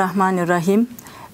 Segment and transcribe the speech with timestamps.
[0.00, 0.88] Bismillahirrahmanirrahim.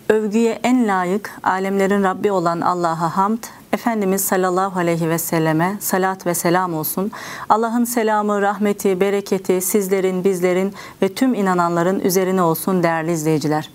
[0.09, 3.39] Övgüye en layık alemlerin Rabbi olan Allah'a hamd,
[3.73, 7.13] Efendimiz sallallahu aleyhi ve selleme salat ve selam olsun.
[7.49, 13.71] Allah'ın selamı, rahmeti, bereketi sizlerin, bizlerin ve tüm inananların üzerine olsun değerli izleyiciler.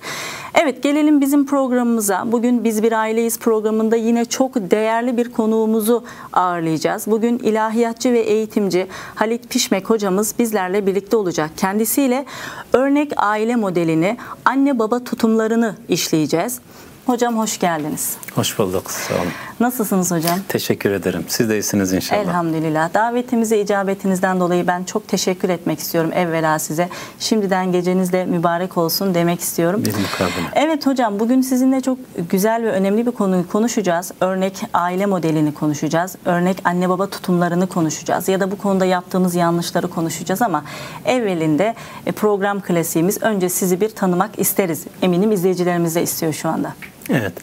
[0.54, 2.32] Evet gelelim bizim programımıza.
[2.32, 6.04] Bugün Biz Bir Aileyiz programında yine çok değerli bir konuğumuzu
[6.34, 7.08] ağırlayacağız.
[7.08, 11.52] Bugün ilahiyatçı ve eğitimci Halit Pişmek hocamız bizlerle birlikte olacak.
[11.58, 12.26] Kendisiyle
[12.74, 16.60] örnek aile modelini, anne baba tutumlarını işleyeceğiz.
[17.06, 18.18] Hocam hoş geldiniz.
[18.36, 18.92] Hoş bulduk.
[18.92, 19.32] Sağ olun.
[19.62, 20.40] Nasılsınız hocam?
[20.48, 21.26] Teşekkür ederim.
[21.28, 22.22] Siz de iyisiniz inşallah.
[22.22, 22.94] Elhamdülillah.
[22.94, 26.90] Davetimize icabetinizden dolayı ben çok teşekkür etmek istiyorum evvela size.
[27.20, 29.84] Şimdiden geceniz de mübarek olsun demek istiyorum.
[29.86, 30.48] Bir mukabele.
[30.56, 31.98] Evet hocam bugün sizinle çok
[32.30, 34.12] güzel ve önemli bir konuyu konuşacağız.
[34.22, 36.16] Örnek aile modelini konuşacağız.
[36.26, 38.28] Örnek anne baba tutumlarını konuşacağız.
[38.28, 40.64] Ya da bu konuda yaptığımız yanlışları konuşacağız ama
[41.06, 41.76] evvelinde
[42.06, 44.84] e, program klasiğimiz önce sizi bir tanımak isteriz.
[45.02, 46.74] Eminim izleyicilerimiz de istiyor şu anda.
[47.10, 47.34] Evet.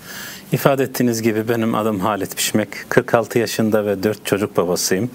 [0.52, 2.68] İfade ettiğiniz gibi benim adım Halit Pişmek.
[2.88, 5.10] 46 yaşında ve 4 çocuk babasıyım.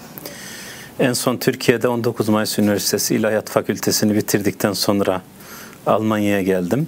[1.00, 5.22] En son Türkiye'de 19 Mayıs Üniversitesi İlahiyat Fakültesini bitirdikten sonra
[5.86, 6.88] Almanya'ya geldim.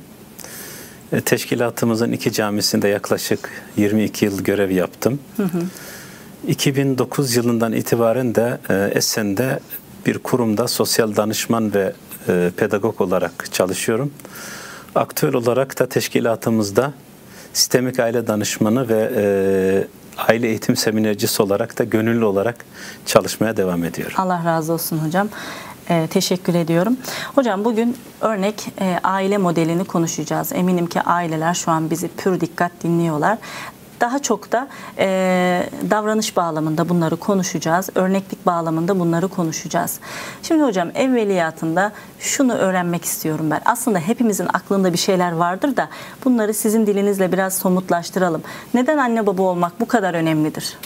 [1.11, 5.19] E, Teşkilatımızın iki camisinde yaklaşık 22 yıl görev yaptım.
[5.37, 5.61] Hı hı.
[6.47, 8.57] 2009 yılından itibaren de
[8.93, 9.59] Esen'de
[10.05, 11.93] bir kurumda sosyal danışman ve
[12.27, 14.11] e, pedagog olarak çalışıyorum.
[14.95, 16.93] Aktüel olarak da teşkilatımızda
[17.55, 19.23] sistemik aile danışmanı ve e,
[20.17, 22.65] aile eğitim seminercisi olarak da gönüllü olarak
[23.05, 24.15] çalışmaya devam ediyorum.
[24.17, 25.29] Allah razı olsun hocam.
[25.89, 26.97] Ee, teşekkür ediyorum.
[27.35, 30.51] Hocam bugün örnek e, aile modelini konuşacağız.
[30.53, 33.37] Eminim ki aileler şu an bizi pür dikkat dinliyorlar.
[34.01, 37.89] Daha çok da e, davranış bağlamında bunları konuşacağız.
[37.95, 39.99] Örneklik bağlamında bunları konuşacağız.
[40.43, 43.61] Şimdi hocam evveliyatında şunu öğrenmek istiyorum ben.
[43.65, 45.89] Aslında hepimizin aklında bir şeyler vardır da
[46.25, 48.43] bunları sizin dilinizle biraz somutlaştıralım.
[48.73, 50.77] Neden anne baba olmak bu kadar önemlidir?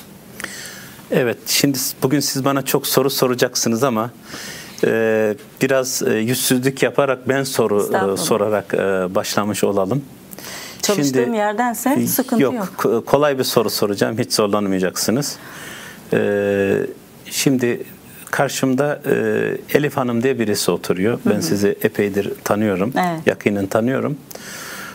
[1.12, 4.10] Evet, şimdi bugün siz bana çok soru soracaksınız ama
[4.84, 10.04] e, biraz e, yüzsüzlük yaparak ben soru e, sorarak e, başlamış olalım.
[10.82, 12.54] Çalıştığım Şimdi, yerdense sıkıntı yok.
[12.54, 15.38] Yok, kolay bir soru soracağım, hiç zorlanmayacaksınız.
[16.14, 16.78] Ee,
[17.26, 17.84] şimdi
[18.32, 21.20] karşımda e, Elif Hanım diye birisi oturuyor.
[21.26, 21.42] Ben hı hı.
[21.42, 23.28] sizi epeydir tanıyorum, evet.
[23.28, 24.18] yakinen tanıyorum.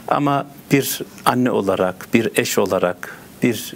[0.09, 3.75] Ama bir anne olarak, bir eş olarak, bir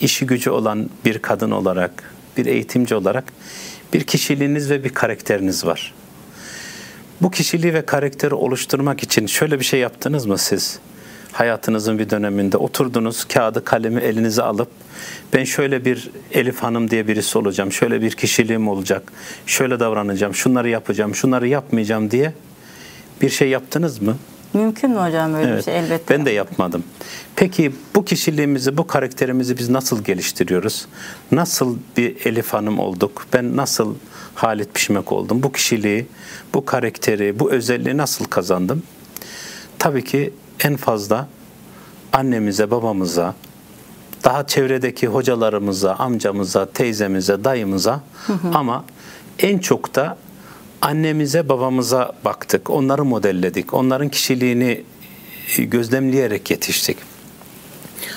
[0.00, 3.24] işi gücü olan bir kadın olarak, bir eğitimci olarak
[3.92, 5.94] bir kişiliğiniz ve bir karakteriniz var.
[7.22, 10.78] Bu kişiliği ve karakteri oluşturmak için şöyle bir şey yaptınız mı siz?
[11.32, 14.68] Hayatınızın bir döneminde oturdunuz kağıdı kalemi elinize alıp
[15.32, 19.12] ben şöyle bir Elif Hanım diye birisi olacağım, şöyle bir kişiliğim olacak,
[19.46, 22.32] şöyle davranacağım, şunları yapacağım, şunları yapmayacağım diye
[23.22, 24.16] bir şey yaptınız mı?
[24.54, 25.78] Mümkün mü hocam böyle evet, bir şey?
[25.78, 26.14] Elbette.
[26.14, 26.84] Ben de yapmadım.
[27.36, 30.86] Peki bu kişiliğimizi, bu karakterimizi biz nasıl geliştiriyoruz?
[31.32, 33.26] Nasıl bir Elif Hanım olduk?
[33.32, 33.94] Ben nasıl
[34.34, 35.42] Halit Pişmek oldum?
[35.42, 36.06] Bu kişiliği,
[36.54, 38.82] bu karakteri, bu özelliği nasıl kazandım?
[39.78, 40.32] Tabii ki
[40.64, 41.28] en fazla
[42.12, 43.34] annemize, babamıza,
[44.24, 48.48] daha çevredeki hocalarımıza, amcamıza, teyzemize, dayımıza hı hı.
[48.54, 48.84] ama
[49.38, 50.18] en çok da
[50.82, 52.70] annemize, babamıza baktık.
[52.70, 53.74] Onları modelledik.
[53.74, 54.82] Onların kişiliğini
[55.58, 56.96] gözlemleyerek yetiştik.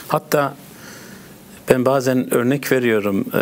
[0.08, 0.56] Hatta
[1.70, 3.26] ben bazen örnek veriyorum.
[3.34, 3.42] E,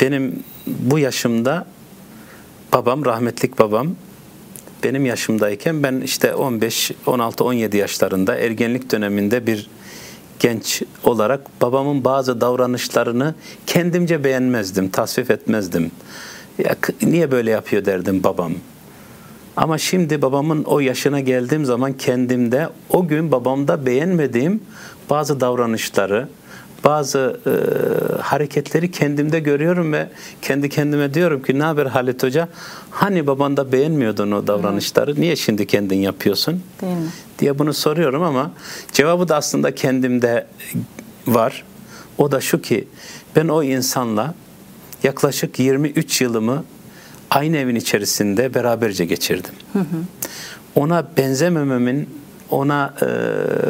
[0.00, 1.66] benim bu yaşımda
[2.72, 3.96] babam, rahmetlik babam
[4.86, 9.70] benim yaşımdayken ben işte 15, 16, 17 yaşlarında ergenlik döneminde bir
[10.38, 13.34] genç olarak babamın bazı davranışlarını
[13.66, 15.90] kendimce beğenmezdim, tasvip etmezdim.
[16.58, 18.52] Ya, niye böyle yapıyor derdim babam.
[19.56, 24.62] Ama şimdi babamın o yaşına geldiğim zaman kendimde o gün babamda beğenmediğim
[25.10, 26.28] bazı davranışları,
[26.84, 27.52] bazı e,
[28.22, 30.08] hareketleri kendimde görüyorum ve
[30.42, 32.48] kendi kendime diyorum ki ne haber Halit Hoca?
[32.90, 35.10] Hani babanda beğenmiyordun o davranışları.
[35.10, 35.18] Evet.
[35.18, 36.62] Niye şimdi kendin yapıyorsun?
[36.80, 37.08] Değil mi?
[37.38, 38.50] diye bunu soruyorum ama
[38.92, 40.46] cevabı da aslında kendimde
[41.26, 41.64] var.
[42.18, 42.88] O da şu ki
[43.36, 44.34] ben o insanla
[45.02, 46.64] yaklaşık 23 yılımı
[47.30, 49.54] aynı evin içerisinde beraberce geçirdim.
[49.72, 49.84] Hı hı.
[50.74, 52.08] Ona benzemememin
[52.50, 53.06] ona e,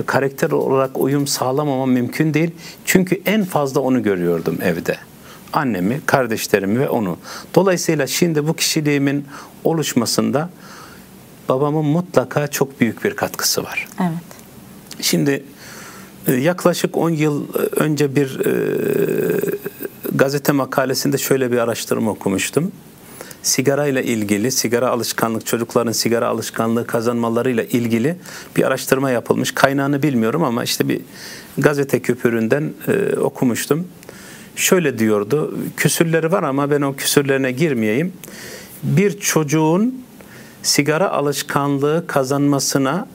[0.06, 2.50] karakter olarak uyum sağlamamam mümkün değil.
[2.84, 4.96] Çünkü en fazla onu görüyordum evde.
[5.52, 7.17] Annemi, kardeşlerimi ve onu.
[7.55, 9.26] Dolayısıyla şimdi bu kişiliğimin
[9.64, 10.50] oluşmasında
[11.49, 13.88] babamın mutlaka çok büyük bir katkısı var.
[14.00, 14.37] Evet.
[15.00, 15.44] Şimdi
[16.26, 17.46] e, yaklaşık 10 yıl
[17.76, 18.52] önce bir e,
[20.14, 22.73] gazete makalesinde şöyle bir araştırma okumuştum.
[23.47, 28.17] Sigara ile ilgili, sigara alışkanlık, çocukların sigara alışkanlığı kazanmalarıyla ilgili
[28.57, 29.53] bir araştırma yapılmış.
[29.53, 31.01] Kaynağını bilmiyorum ama işte bir
[31.59, 33.89] gazete küpüründen e, okumuştum.
[34.57, 38.13] Şöyle diyordu, küsürleri var ama ben o küsürlerine girmeyeyim.
[38.83, 40.05] Bir çocuğun
[40.63, 43.09] sigara alışkanlığı kazanmasına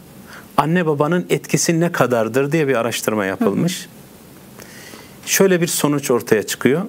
[0.58, 3.82] anne babanın etkisi ne kadardır diye bir araştırma yapılmış.
[3.82, 5.30] Hı hı.
[5.30, 6.82] Şöyle bir sonuç ortaya çıkıyor.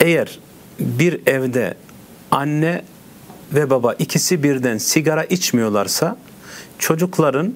[0.00, 0.38] Eğer
[0.80, 1.74] bir evde
[2.30, 2.82] anne
[3.52, 6.16] ve baba ikisi birden sigara içmiyorlarsa
[6.78, 7.54] çocukların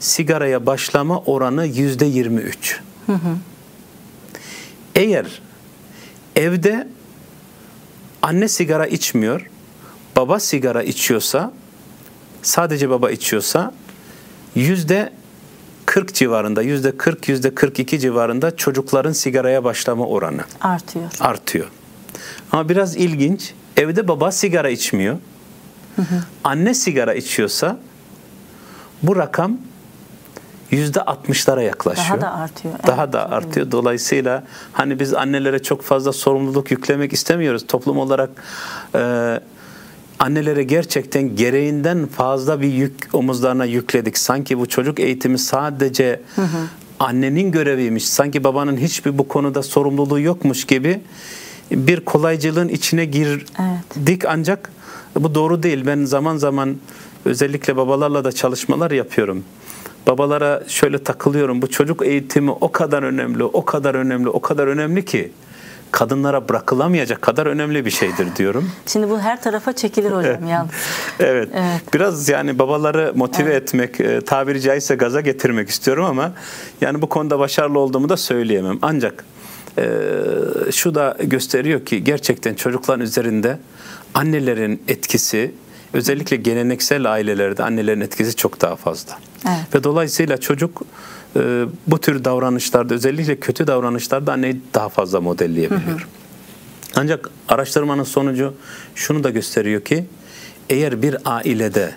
[0.00, 2.80] sigaraya başlama oranı yüzde 23.
[3.06, 3.36] Hı hı.
[4.94, 5.42] Eğer
[6.36, 6.88] evde
[8.22, 9.50] anne sigara içmiyor,
[10.16, 11.52] baba sigara içiyorsa,
[12.42, 13.74] sadece baba içiyorsa
[14.54, 15.12] yüzde
[15.86, 21.10] 40 civarında, yüzde 40, yüzde 42 civarında çocukların sigaraya başlama oranı artıyor.
[21.20, 21.66] Artıyor.
[22.52, 25.16] Ama biraz ilginç, evde baba sigara içmiyor,
[25.96, 26.24] hı hı.
[26.44, 27.78] anne sigara içiyorsa
[29.02, 29.58] bu rakam
[30.70, 32.20] yüzde 60'lara yaklaşıyor.
[32.20, 32.74] Daha da artıyor.
[32.86, 33.12] Daha evet.
[33.12, 33.70] da artıyor.
[33.70, 37.66] Dolayısıyla hani biz annelere çok fazla sorumluluk yüklemek istemiyoruz.
[37.66, 38.30] Toplum olarak
[38.94, 39.40] e,
[40.18, 44.18] annelere gerçekten gereğinden fazla bir yük omuzlarına yükledik.
[44.18, 46.66] Sanki bu çocuk eğitimi sadece hı hı.
[47.00, 48.08] annenin göreviymiş.
[48.08, 51.00] Sanki babanın hiçbir bu konuda sorumluluğu yokmuş gibi
[51.72, 53.48] bir kolaycılığın içine girdik
[53.96, 54.24] evet.
[54.28, 54.70] ancak
[55.16, 55.86] bu doğru değil.
[55.86, 56.76] Ben zaman zaman
[57.24, 59.44] özellikle babalarla da çalışmalar yapıyorum.
[60.06, 61.62] Babalara şöyle takılıyorum.
[61.62, 65.32] Bu çocuk eğitimi o kadar önemli, o kadar önemli, o kadar önemli ki
[65.90, 68.70] kadınlara bırakılamayacak kadar önemli bir şeydir diyorum.
[68.86, 70.70] Şimdi bu her tarafa çekilir hocam yalnız.
[71.20, 71.48] evet.
[71.54, 71.94] evet.
[71.94, 73.62] Biraz yani babaları motive evet.
[73.62, 76.32] etmek, e, tabiri caizse gaza getirmek istiyorum ama
[76.80, 78.78] yani bu konuda başarılı olduğumu da söyleyemem.
[78.82, 79.24] Ancak
[79.78, 79.84] e,
[80.72, 83.58] şu da gösteriyor ki gerçekten çocukların üzerinde
[84.14, 85.54] annelerin etkisi
[85.92, 89.18] özellikle geleneksel ailelerde annelerin etkisi çok daha fazla.
[89.48, 89.74] Evet.
[89.74, 90.82] Ve dolayısıyla çocuk
[91.36, 96.00] e, bu tür davranışlarda özellikle kötü davranışlarda anneyi daha fazla modelleyebiliyor.
[96.00, 96.06] Hı hı.
[96.96, 98.54] Ancak araştırmanın sonucu
[98.94, 100.04] şunu da gösteriyor ki
[100.70, 101.94] eğer bir ailede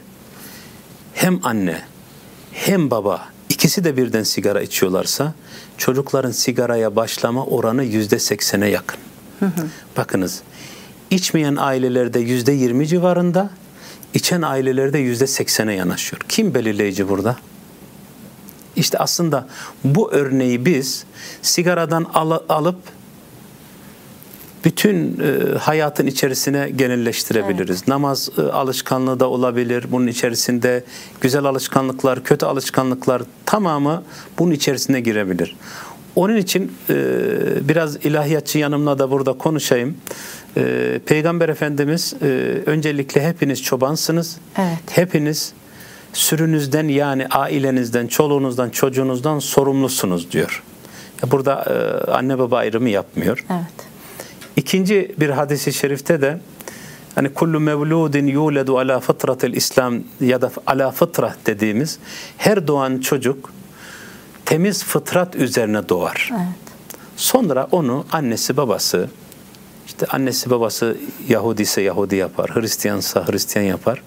[1.14, 1.82] hem anne
[2.52, 5.34] hem baba ikisi de birden sigara içiyorlarsa
[5.78, 9.00] çocukların sigaraya başlama oranı yüzde seksene yakın.
[9.98, 10.42] Bakınız
[11.10, 13.50] içmeyen ailelerde yüzde yirmi civarında,
[14.14, 16.22] içen ailelerde yüzde seksene yanaşıyor.
[16.30, 17.38] Kim belirleyici burada?
[18.76, 19.48] İşte aslında
[19.84, 21.06] bu örneği biz
[21.42, 22.78] sigaradan al- alıp
[24.66, 27.78] bütün e, hayatın içerisine genelleştirebiliriz.
[27.78, 27.88] Evet.
[27.88, 29.86] Namaz e, alışkanlığı da olabilir.
[29.92, 30.84] Bunun içerisinde
[31.22, 34.04] güzel alışkanlıklar, kötü alışkanlıklar tamamı
[34.40, 35.56] bunun içerisine girebilir.
[36.16, 36.96] Onun için e,
[37.70, 39.98] biraz ilahiyatçı yanımla da burada konuşayım.
[40.58, 42.26] E, Peygamber Efendimiz e,
[42.66, 44.38] öncelikle hepiniz çobansınız.
[44.58, 44.80] Evet.
[44.92, 45.54] Hepiniz
[46.14, 50.64] sürünüzden yani ailenizden, çoluğunuzdan, çocuğunuzdan sorumlusunuz diyor.
[51.32, 53.46] Burada e, anne baba ayrımı yapmıyor.
[53.52, 53.95] Evet.
[54.56, 56.40] İkinci bir hadisi şerifte de
[57.16, 62.00] hani kullu mevludin yuledu ala fıtratil İslam ya da ala fıtrah dediğimiz
[62.38, 63.52] her doğan çocuk
[64.46, 66.30] temiz fıtrat üzerine doğar.
[66.32, 66.76] Evet.
[67.16, 69.10] Sonra onu annesi babası
[69.86, 74.02] işte annesi babası Yahudi ise Yahudi yapar, Hristiyansa Hristiyan yapar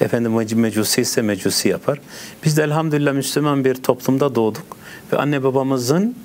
[0.00, 2.00] efendim mecusi ise mecusi yapar.
[2.44, 4.76] Biz de elhamdülillah Müslüman bir toplumda doğduk
[5.12, 6.16] ve anne babamızın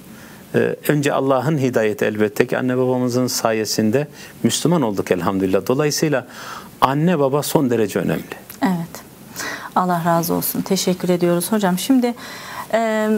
[0.88, 4.08] önce Allah'ın hidayeti elbette ki anne babamızın sayesinde
[4.44, 5.68] Müslüman olduk elhamdülillah.
[5.68, 6.28] Dolayısıyla
[6.82, 8.24] anne baba son derece önemli.
[8.62, 9.04] Evet.
[9.76, 10.62] Allah razı olsun.
[10.62, 11.78] Teşekkür ediyoruz hocam.
[11.78, 12.14] Şimdi
[12.74, 13.10] e,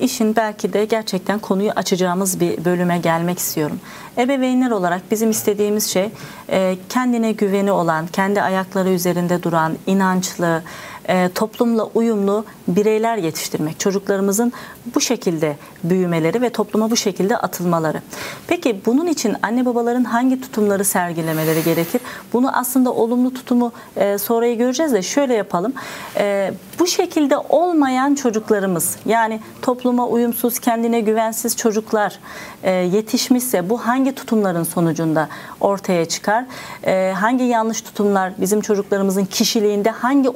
[0.00, 3.80] işin belki de gerçekten konuyu açacağımız bir bölüme gelmek istiyorum.
[4.18, 6.10] Ebeveynler olarak bizim istediğimiz şey
[6.50, 10.62] e, kendine güveni olan, kendi ayakları üzerinde duran, inançlı,
[11.10, 13.80] e, toplumla uyumlu bireyler yetiştirmek.
[13.80, 14.52] Çocuklarımızın
[14.94, 18.02] bu şekilde büyümeleri ve topluma bu şekilde atılmaları.
[18.46, 22.00] Peki bunun için anne babaların hangi tutumları sergilemeleri gerekir?
[22.32, 24.18] Bunu aslında olumlu tutumu e,
[24.54, 25.72] göreceğiz de şöyle yapalım.
[26.16, 32.18] E, bu şekilde olmayan çocuklarımız yani topluma uyumsuz, kendine güvensiz çocuklar
[32.62, 35.28] e, yetişmişse bu hangi tutumların sonucunda
[35.60, 36.44] ortaya çıkar?
[36.84, 40.28] E, hangi yanlış tutumlar bizim çocuklarımızın kişiliğinde hangi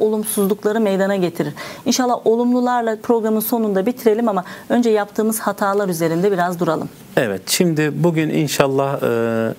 [0.65, 1.55] olumsuzlukları meydana getirir?
[1.87, 6.89] İnşallah olumlularla programın sonunda bitirelim ama önce yaptığımız hatalar üzerinde biraz duralım.
[7.17, 9.55] Evet, şimdi bugün inşallah e,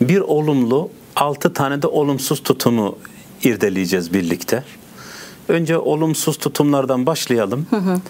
[0.00, 2.98] bir olumlu, altı tane de olumsuz tutumu
[3.42, 4.64] irdeleyeceğiz birlikte.
[5.48, 7.66] Önce olumsuz tutumlardan başlayalım.
[7.70, 8.00] Hı hı.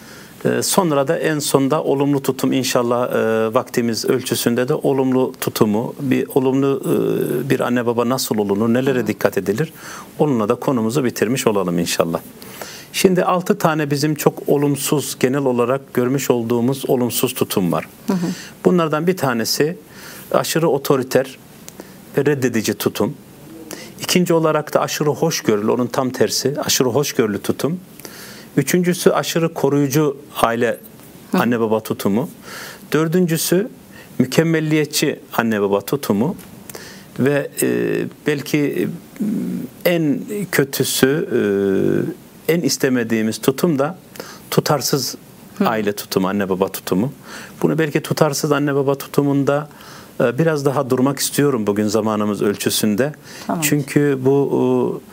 [0.45, 6.29] E, sonra da en sonda olumlu tutum inşallah e, vaktimiz ölçüsünde de olumlu tutumu, bir
[6.35, 9.73] olumlu e, bir anne baba nasıl olunur, nelere dikkat edilir?
[10.19, 12.21] Onunla da konumuzu bitirmiş olalım inşallah.
[12.93, 17.89] Şimdi altı tane bizim çok olumsuz, genel olarak görmüş olduğumuz olumsuz tutum var.
[18.65, 19.77] Bunlardan bir tanesi
[20.33, 21.39] aşırı otoriter
[22.19, 23.15] ve reddedici tutum.
[24.01, 27.81] İkinci olarak da aşırı hoşgörülü, onun tam tersi, aşırı hoşgörülü tutum.
[28.57, 30.79] Üçüncüsü aşırı koruyucu aile
[31.33, 32.31] anne baba tutumu.
[32.93, 33.69] Dördüncüsü
[34.19, 36.37] mükemmelliyetçi anne baba tutumu.
[37.19, 37.69] Ve e,
[38.27, 40.21] belki e, en
[40.53, 41.29] kötüsü,
[42.49, 43.99] e, en istemediğimiz tutum da
[44.51, 45.17] tutarsız
[45.61, 47.13] aile tutumu, anne baba tutumu.
[47.63, 49.69] Bunu belki tutarsız anne baba tutumunda
[50.21, 53.13] e, biraz daha durmak istiyorum bugün zamanımız ölçüsünde.
[53.47, 53.63] Tamam.
[53.63, 55.13] Çünkü bu e,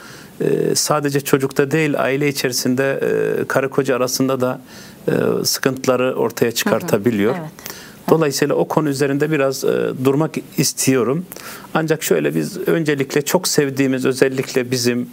[0.75, 2.99] sadece çocukta değil aile içerisinde
[3.41, 4.61] e, karı koca arasında da
[5.07, 5.11] e,
[5.45, 7.35] sıkıntıları ortaya çıkartabiliyor.
[7.39, 7.49] Evet.
[8.09, 11.25] Dolayısıyla o konu üzerinde biraz e, durmak istiyorum.
[11.73, 15.09] Ancak şöyle biz öncelikle çok sevdiğimiz özellikle bizim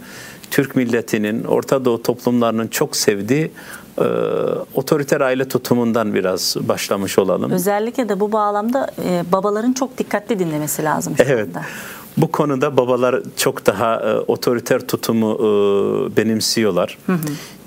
[0.51, 3.51] Türk milletinin, Orta Doğu toplumlarının çok sevdiği
[3.97, 4.03] e,
[4.73, 7.51] otoriter aile tutumundan biraz başlamış olalım.
[7.51, 11.47] Özellikle de bu bağlamda e, babaların çok dikkatli dinlemesi lazım şu Evet.
[11.47, 11.61] anda.
[12.17, 16.97] Bu konuda babalar çok daha e, otoriter tutumu e, benimsiyorlar.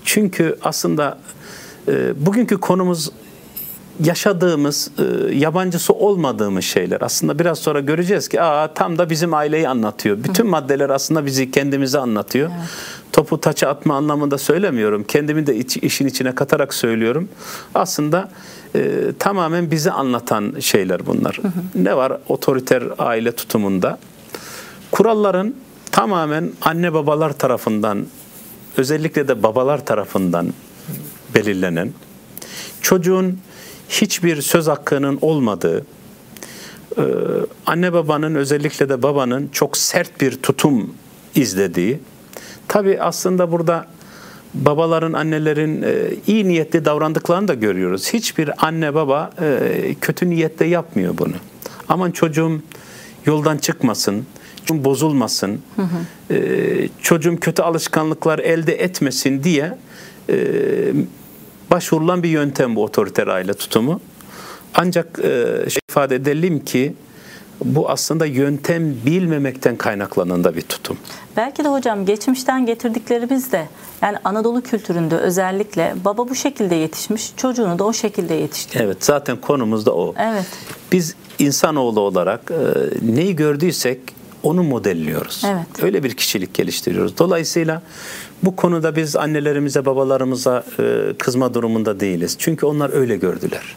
[0.05, 1.19] Çünkü aslında
[1.89, 3.11] e, bugünkü konumuz
[4.05, 7.01] yaşadığımız, e, yabancısı olmadığımız şeyler.
[7.01, 10.25] Aslında biraz sonra göreceğiz ki Aa, tam da bizim aileyi anlatıyor.
[10.25, 12.51] Bütün maddeler aslında bizi kendimizi anlatıyor.
[13.13, 15.05] Topu taça atma anlamında söylemiyorum.
[15.09, 17.29] Kendimi de iç- işin içine katarak söylüyorum.
[17.75, 18.29] Aslında
[18.75, 21.41] e, tamamen bizi anlatan şeyler bunlar.
[21.75, 23.99] Ne var otoriter aile tutumunda?
[24.91, 25.55] Kuralların
[25.93, 28.07] tamamen anne babalar tarafından
[28.77, 30.55] özellikle de babalar tarafından
[31.35, 31.93] belirlenen
[32.81, 33.39] çocuğun
[33.89, 35.87] hiçbir söz hakkının olmadığı
[37.67, 40.95] anne babanın özellikle de babanın çok sert bir tutum
[41.35, 42.01] izlediği
[42.69, 43.87] tabi aslında burada
[44.55, 45.87] babaların annelerin
[46.27, 48.13] iyi niyetli davrandıklarını da görüyoruz.
[48.13, 49.31] Hiçbir anne baba
[50.01, 51.35] kötü niyetle yapmıyor bunu.
[51.89, 52.63] Aman çocuğum
[53.27, 54.27] yoldan çıkmasın,
[54.69, 55.61] bozulmasın,
[56.31, 59.79] e, çocuğum kötü alışkanlıklar elde etmesin diye
[60.29, 60.37] e,
[61.71, 64.01] başvurulan bir yöntem bu otoriter aile tutumu.
[64.75, 66.95] Ancak e, şey ifade edelim ki
[67.65, 70.99] bu aslında yöntem bilmemekten kaynaklanan da bir tutum.
[71.37, 73.69] Belki de hocam geçmişten getirdiklerimiz de
[74.03, 78.85] yani Anadolu kültüründe özellikle baba bu şekilde yetişmiş, çocuğunu da o şekilde yetiştiriyor.
[78.85, 80.15] Evet zaten konumuz da o.
[80.19, 80.47] Evet.
[80.93, 84.01] Biz insanoğlu olarak e, neyi gördüysek
[84.43, 85.43] onu modelliyoruz.
[85.47, 85.83] Evet.
[85.85, 87.19] Öyle bir kişilik geliştiriyoruz.
[87.19, 87.83] Dolayısıyla
[88.43, 92.37] bu konuda biz annelerimize, babalarımıza e, kızma durumunda değiliz.
[92.39, 93.77] Çünkü onlar öyle gördüler.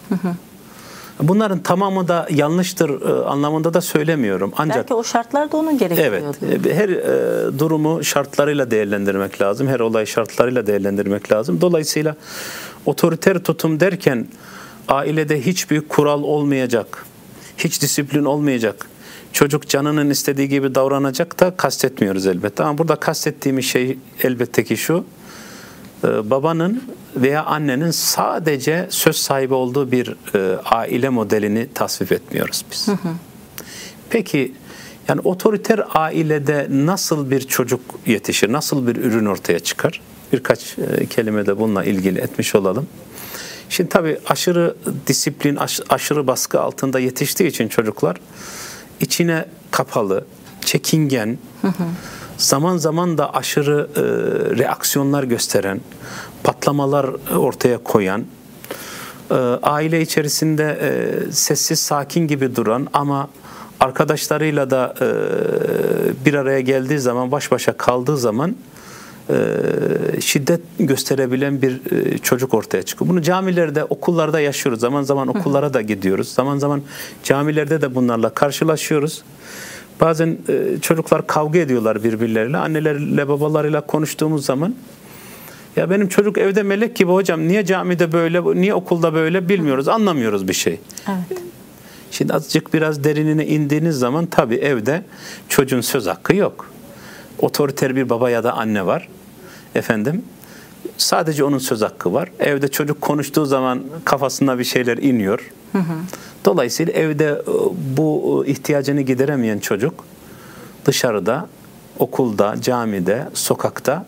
[1.21, 4.53] Bunların tamamı da yanlıştır e, anlamında da söylemiyorum.
[4.57, 6.35] Ancak Belki o şartlar da onu gerektiriyordu.
[6.47, 6.65] Evet.
[6.67, 9.67] e, Her e, durumu şartlarıyla değerlendirmek lazım.
[9.67, 11.61] Her olay şartlarıyla değerlendirmek lazım.
[11.61, 12.15] Dolayısıyla
[12.85, 14.27] otoriter tutum derken
[14.87, 17.05] ailede hiçbir kural olmayacak.
[17.57, 18.87] Hiç disiplin olmayacak.
[19.33, 22.63] Çocuk canının istediği gibi davranacak da kastetmiyoruz elbette.
[22.63, 25.05] Ama burada kastettiğimiz şey elbette ki şu.
[26.03, 26.83] e, Babanın
[27.15, 32.87] veya annenin sadece söz sahibi olduğu bir e, aile modelini tasvip etmiyoruz biz.
[34.09, 34.53] Peki
[35.07, 38.51] yani otoriter ailede nasıl bir çocuk yetişir?
[38.51, 40.01] Nasıl bir ürün ortaya çıkar?
[40.33, 42.87] Birkaç e, kelime de bununla ilgili etmiş olalım.
[43.69, 44.75] Şimdi tabii aşırı
[45.07, 48.17] disiplin, aş- aşırı baskı altında yetiştiği için çocuklar
[49.03, 50.25] içine kapalı,
[50.61, 51.37] çekingen,
[52.37, 54.01] zaman zaman da aşırı e,
[54.57, 55.81] reaksiyonlar gösteren,
[56.43, 57.05] patlamalar
[57.37, 58.25] ortaya koyan,
[59.31, 59.33] e,
[59.63, 63.29] aile içerisinde e, sessiz sakin gibi duran ama
[63.79, 65.05] arkadaşlarıyla da e,
[66.25, 68.55] bir araya geldiği zaman baş başa kaldığı zaman
[70.21, 73.09] şiddet gösterebilen bir e, çocuk ortaya çıkıyor.
[73.09, 74.79] Bunu camilerde, okullarda yaşıyoruz.
[74.79, 76.27] Zaman zaman okullara da gidiyoruz.
[76.27, 76.81] Zaman zaman
[77.23, 79.23] camilerde de bunlarla karşılaşıyoruz.
[80.01, 82.57] Bazen e, çocuklar kavga ediyorlar birbirleriyle.
[82.57, 84.75] Annelerle, babalarıyla konuştuğumuz zaman
[85.75, 90.47] ya benim çocuk evde melek gibi hocam niye camide böyle, niye okulda böyle bilmiyoruz, anlamıyoruz
[90.47, 90.79] bir şey.
[91.07, 91.41] Evet.
[92.11, 95.03] Şimdi azıcık biraz derinine indiğiniz zaman tabii evde
[95.49, 96.72] çocuğun söz hakkı yok.
[97.39, 99.07] Otoriter bir baba ya da anne var.
[99.75, 100.25] Efendim
[100.97, 102.29] sadece onun söz hakkı var.
[102.39, 105.51] Evde çocuk konuştuğu zaman kafasına bir şeyler iniyor.
[106.45, 107.43] Dolayısıyla evde e,
[107.97, 110.05] bu e, ihtiyacını gideremeyen çocuk
[110.85, 111.47] dışarıda,
[111.99, 114.05] okulda, camide, sokakta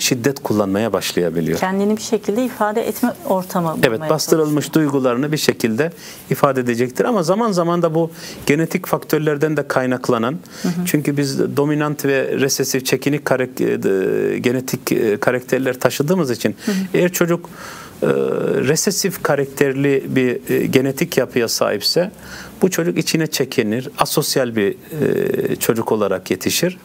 [0.00, 1.58] şiddet kullanmaya başlayabiliyor.
[1.58, 4.74] Kendini bir şekilde ifade etme ortamı Evet bastırılmış çalışıyor.
[4.92, 5.92] duygularını bir şekilde
[6.30, 8.10] ifade edecektir ama zaman zaman da bu
[8.46, 10.36] genetik faktörlerden de kaynaklanan
[10.86, 16.56] çünkü biz dominant ve resesif çekinik karak- e, genetik e, karakterler taşıdığımız için
[16.94, 17.50] eğer çocuk
[18.68, 22.10] resesif karakterli bir e, genetik yapıya sahipse
[22.62, 24.76] bu çocuk içine çekinir, asosyal bir
[25.50, 26.78] e, çocuk olarak yetişir.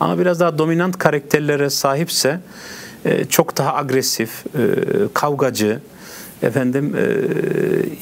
[0.00, 2.40] Ama biraz daha dominant karakterlere sahipse
[3.04, 4.60] e, çok daha agresif, e,
[5.14, 5.80] kavgacı,
[6.42, 7.04] efendim e,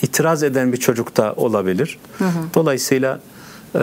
[0.03, 1.99] itiraz eden bir çocuk da olabilir.
[2.55, 3.21] Dolayısıyla
[3.75, 3.81] e,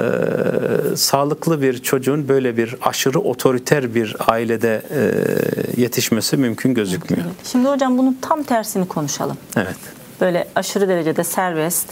[0.95, 7.25] sağlıklı bir çocuğun böyle bir aşırı otoriter bir ailede e, yetişmesi mümkün gözükmüyor.
[7.43, 9.37] Şimdi hocam bunun tam tersini konuşalım.
[9.57, 9.77] Evet.
[10.21, 11.87] Böyle aşırı derecede serbest.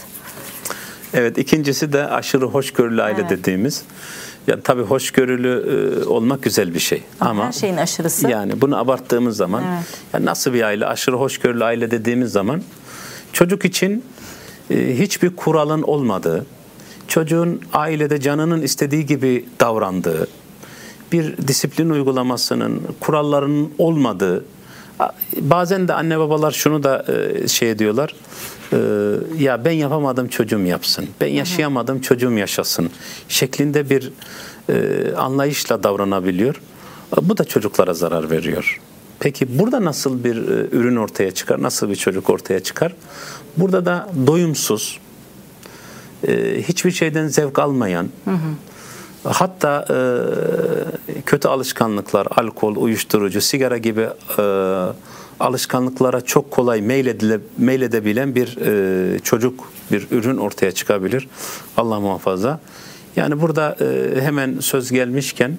[1.14, 3.30] Evet ikincisi de aşırı hoşgörülü aile Evet.
[3.30, 3.82] dediğimiz.
[4.46, 5.64] Yani tabii hoşgörülü
[6.02, 8.28] e, olmak güzel bir şey ama her şeyin aşırısı.
[8.28, 9.84] yani bunu abarttığımız zaman Evet.
[10.14, 12.62] yani nasıl bir aile aşırı hoşgörülü aile dediğimiz zaman
[13.32, 14.04] çocuk için
[14.70, 16.46] e, hiçbir kuralın olmadığı,
[17.14, 20.28] çocuğun ailede canının istediği gibi davrandığı,
[21.12, 24.44] bir disiplin uygulamasının, kurallarının olmadığı,
[25.36, 28.14] bazen de anne babalar şunu da e, şey diyorlar,
[28.72, 28.78] e,
[29.38, 32.90] ya ben yapamadım çocuğum yapsın, ben yaşayamadım çocuğum yaşasın
[33.28, 34.12] şeklinde bir
[34.68, 36.60] e, anlayışla davranabiliyor.
[37.22, 38.80] Bu da çocuklara zarar veriyor.
[39.20, 40.36] Peki burada nasıl bir
[40.72, 42.94] ürün ortaya çıkar, nasıl bir çocuk ortaya çıkar?
[43.56, 45.00] Burada da doyumsuz,
[46.28, 48.08] e, hiçbir şeyden zevk almayan,
[49.24, 49.96] hatta e,
[51.20, 54.42] kötü alışkanlıklar, alkol, uyuşturucu, sigara gibi e,
[55.40, 61.28] alışkanlıklara çok kolay meyledile, meyledebilen bir e, çocuk, bir ürün ortaya çıkabilir.
[61.76, 62.60] Allah muhafaza.
[63.16, 65.56] Yani burada e, hemen söz gelmişken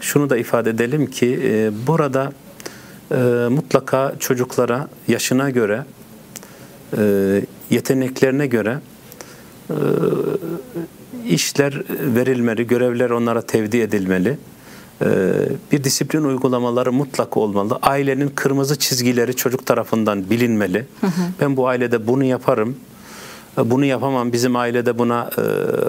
[0.00, 2.32] şunu da ifade edelim ki e, burada
[3.10, 3.16] e,
[3.50, 5.84] mutlaka çocuklara yaşına göre,
[6.98, 8.78] e, yeteneklerine göre
[11.26, 14.38] işler verilmeli, görevler onlara tevdi edilmeli.
[15.02, 15.06] E,
[15.72, 17.78] Bir disiplin uygulamaları mutlak olmalı.
[17.82, 20.86] Ailenin kırmızı çizgileri çocuk tarafından bilinmeli.
[21.40, 22.76] Ben bu ailede bunu yaparım,
[23.58, 25.42] e, bunu yapamam, bizim ailede buna e,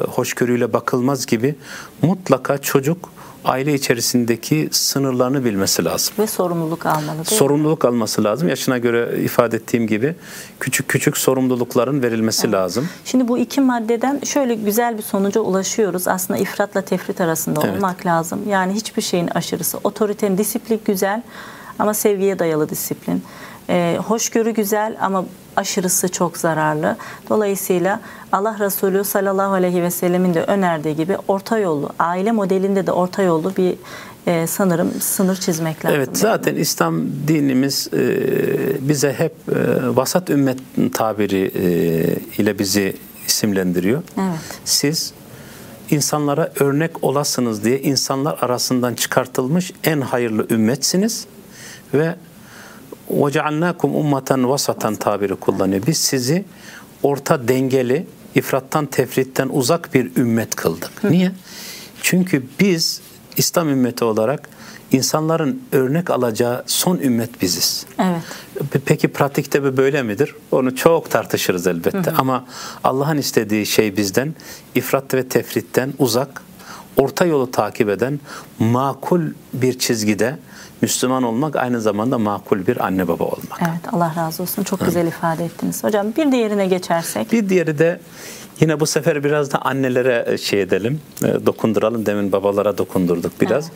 [0.05, 1.55] hoşgörüyle bakılmaz gibi
[2.01, 3.09] mutlaka çocuk
[3.45, 7.25] aile içerisindeki sınırlarını bilmesi lazım Ve sorumluluk almalı değil mi?
[7.25, 8.47] sorumluluk alması lazım.
[8.49, 10.15] Yaşına göre ifade ettiğim gibi
[10.59, 12.89] küçük küçük sorumlulukların verilmesi lazım.
[13.05, 16.07] Şimdi bu iki maddeden şöyle güzel bir sonuca ulaşıyoruz.
[16.07, 17.75] Aslında ifratla tefrit arasında Evet.
[17.75, 18.39] olmak lazım.
[18.49, 19.77] Yani hiçbir şeyin aşırısı.
[19.83, 21.23] Otoritenin disiplin güzel
[21.79, 23.23] ama sevgiye dayalı disiplin.
[23.69, 25.25] Ee, hoşgörü güzel ama
[25.55, 26.97] aşırısı çok zararlı.
[27.29, 28.01] Dolayısıyla
[28.31, 33.21] Allah Resulü sallallahu aleyhi ve sellemin de önerdiği gibi orta yollu, aile modelinde de orta
[33.21, 33.75] yollu bir
[34.27, 35.97] e, sanırım sınır çizmek lazım.
[35.97, 37.99] Evet zaten İslam dinimiz e,
[38.87, 40.57] bize hep e, vasat ümmet
[40.93, 42.95] tabiri e, ile bizi
[43.27, 44.03] isimlendiriyor.
[44.17, 44.39] Evet.
[44.65, 45.13] Siz
[45.89, 51.25] insanlara örnek olasınız diye insanlar arasından çıkartılmış en hayırlı ümmetsiniz
[51.93, 52.15] ve
[53.10, 55.82] وَجَعَلْنَاكُمْ ummeten vasatan tabiri kullanıyor.
[55.86, 56.44] Biz sizi
[57.02, 61.04] orta dengeli, ifrattan tefritten uzak bir ümmet kıldık.
[61.04, 61.32] Niye?
[62.02, 63.00] Çünkü biz
[63.36, 64.48] İslam ümmeti olarak
[64.92, 67.86] insanların örnek alacağı son ümmet biziz.
[67.98, 68.22] Evet.
[68.84, 70.34] Peki pratikte bu böyle midir?
[70.50, 72.10] Onu çok tartışırız elbette.
[72.10, 72.44] Ama
[72.84, 74.34] Allah'ın istediği şey bizden
[74.74, 76.42] ifrat ve tefritten uzak,
[76.96, 78.20] orta yolu takip eden
[78.58, 79.20] makul
[79.52, 80.38] bir çizgide
[80.81, 83.59] Müslüman olmak aynı zamanda makul bir anne baba olmak.
[83.61, 84.63] Evet Allah razı olsun.
[84.63, 85.83] Çok güzel ifade ettiniz.
[85.83, 87.31] Hocam bir diğerine geçersek.
[87.31, 87.99] Bir diğeri de
[88.59, 92.05] yine bu sefer biraz da annelere şey edelim, e, dokunduralım.
[92.05, 93.71] Demin babalara dokundurduk biraz.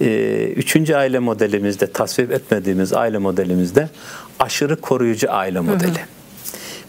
[0.00, 3.88] Ee, Üçüncü aile modelimizde, tasvip etmediğimiz aile modelimizde
[4.38, 6.00] aşırı koruyucu aile modeli.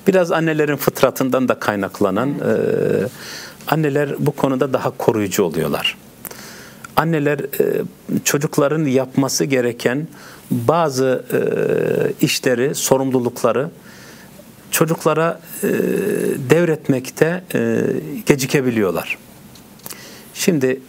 [0.08, 2.34] Biraz annelerin fıtratından da kaynaklanan e,
[3.68, 5.98] anneler bu konuda daha koruyucu oluyorlar.
[7.02, 7.82] Anneler e,
[8.24, 10.08] çocukların yapması gereken
[10.52, 13.70] bazı e, işleri, sorumlulukları
[14.72, 15.68] çocuklara e,
[16.50, 17.82] devretmekte e,
[18.26, 19.18] gecikebiliyorlar.
[20.34, 20.80] Şimdi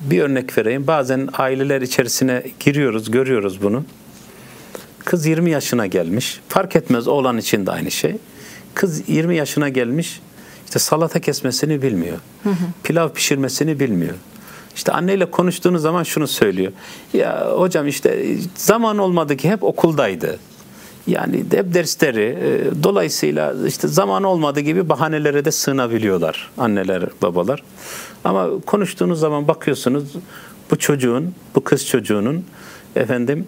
[0.00, 0.86] bir örnek vereyim.
[0.86, 3.84] Bazen aileler içerisine giriyoruz, görüyoruz bunu.
[5.04, 6.40] Kız 20 yaşına gelmiş.
[6.48, 8.16] Fark etmez oğlan için de aynı şey.
[8.74, 10.20] Kız 20 yaşına gelmiş.
[10.64, 12.18] işte salata kesmesini bilmiyor.
[12.84, 14.14] Pilav pişirmesini bilmiyor.
[14.74, 16.72] İşte anneyle konuştuğunuz zaman şunu söylüyor.
[17.14, 20.38] Ya hocam işte zaman olmadı ki hep okuldaydı.
[21.06, 27.62] Yani hep dersleri e, dolayısıyla işte zaman olmadı gibi bahanelere de sığınabiliyorlar anneler, babalar.
[28.24, 30.04] Ama konuştuğunuz zaman bakıyorsunuz
[30.70, 32.44] bu çocuğun, bu kız çocuğunun
[32.96, 33.46] efendim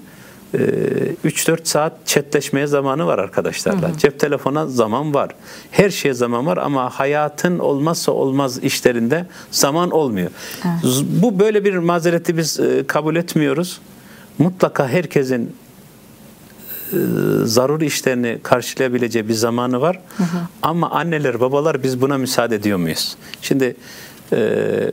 [0.54, 3.88] 3-4 saat chatleşmeye zamanı var arkadaşlarla.
[3.88, 3.98] Hı hı.
[3.98, 5.30] Cep telefona zaman var.
[5.70, 10.30] Her şeye zaman var ama hayatın olmazsa olmaz işlerinde zaman olmuyor.
[10.64, 11.04] Evet.
[11.08, 13.80] Bu böyle bir mazereti biz e, kabul etmiyoruz.
[14.38, 15.56] Mutlaka herkesin
[16.92, 16.96] e,
[17.44, 20.00] zaruri işlerini karşılayabileceği bir zamanı var.
[20.16, 20.38] Hı hı.
[20.62, 23.16] Ama anneler, babalar biz buna müsaade ediyor muyuz?
[23.42, 23.76] Şimdi
[24.32, 24.92] e,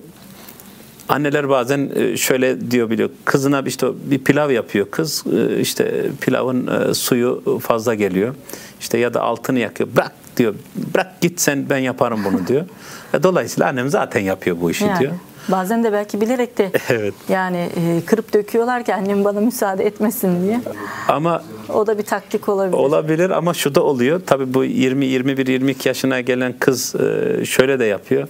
[1.09, 3.09] Anneler bazen e, şöyle diyor biliyor.
[3.25, 4.87] Kızına işte bir pilav yapıyor.
[4.91, 8.35] Kız e, işte pilavın e, suyu fazla geliyor.
[8.79, 9.89] İşte ya da altını yakıyor.
[9.95, 10.55] Bırak diyor.
[10.93, 12.65] Bırak git sen ben yaparım bunu diyor.
[13.23, 14.99] Dolayısıyla annem zaten yapıyor bu işi yani.
[14.99, 15.11] diyor.
[15.47, 17.13] Bazen de belki bilerek de evet.
[17.29, 17.69] yani
[18.05, 20.61] kırıp döküyorlar ki annem bana müsaade etmesin diye.
[21.07, 21.43] Ama
[21.73, 22.77] o da bir taktik olabilir.
[22.77, 24.21] Olabilir ama şu da oluyor.
[24.25, 26.95] Tabii bu 20 21 22 yaşına gelen kız
[27.43, 28.27] şöyle de yapıyor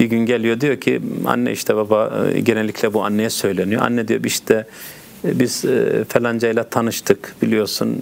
[0.00, 3.82] bir gün geliyor diyor ki anne işte baba e, genellikle bu anneye söyleniyor.
[3.82, 4.66] Anne diyor işte
[5.24, 7.98] e, biz e, falancayla tanıştık biliyorsun.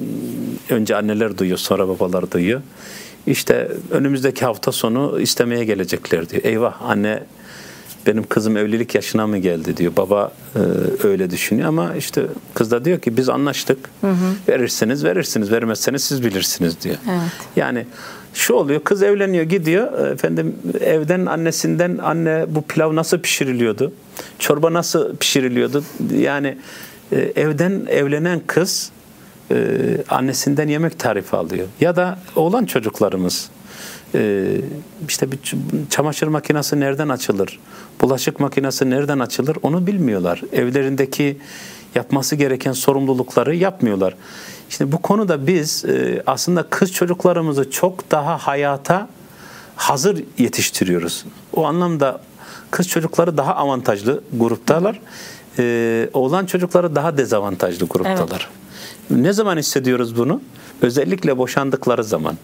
[0.70, 2.60] Önce anneler duyuyor sonra babalar duyuyor.
[3.26, 6.44] İşte önümüzdeki hafta sonu istemeye gelecekler diyor.
[6.44, 7.22] Eyvah anne
[8.08, 9.92] benim kızım evlilik yaşına mı geldi diyor.
[9.96, 10.58] Baba e,
[11.06, 13.78] öyle düşünüyor ama işte kız da diyor ki biz anlaştık.
[14.00, 14.34] Hı hı.
[14.48, 16.96] Verirseniz verirsiniz, vermezseniz siz bilirsiniz diyor.
[17.10, 17.30] Evet.
[17.56, 17.86] Yani
[18.34, 23.92] şu oluyor kız evleniyor gidiyor efendim evden annesinden anne bu pilav nasıl pişiriliyordu
[24.38, 25.84] çorba nasıl pişiriliyordu
[26.18, 26.58] yani
[27.12, 28.90] e, evden evlenen kız
[29.50, 29.56] e,
[30.08, 33.50] annesinden yemek tarifi alıyor ya da oğlan çocuklarımız
[34.14, 34.46] e,
[35.08, 35.38] işte bir
[35.90, 37.58] çamaşır makinesi nereden açılır
[38.00, 41.38] bulaşık makinesi nereden açılır onu bilmiyorlar evlerindeki
[41.94, 44.14] yapması gereken sorumlulukları yapmıyorlar
[44.68, 49.08] Şimdi bu konuda biz e, aslında kız çocuklarımızı çok daha hayata
[49.76, 51.24] hazır yetiştiriyoruz.
[51.56, 52.20] O anlamda
[52.70, 55.00] kız çocukları daha avantajlı gruptalar.
[55.58, 58.48] E, oğlan çocukları daha dezavantajlı gruptalar.
[59.10, 59.22] Evet.
[59.22, 60.40] Ne zaman hissediyoruz bunu?
[60.82, 62.36] Özellikle boşandıkları zaman.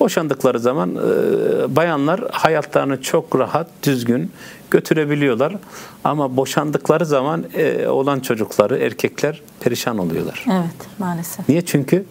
[0.00, 4.30] Boşandıkları zaman e, bayanlar hayatlarını çok rahat, düzgün
[4.70, 5.56] götürebiliyorlar.
[6.04, 10.44] Ama boşandıkları zaman e, olan çocukları, erkekler perişan oluyorlar.
[10.46, 11.48] Evet, maalesef.
[11.48, 11.64] Niye?
[11.64, 12.04] Çünkü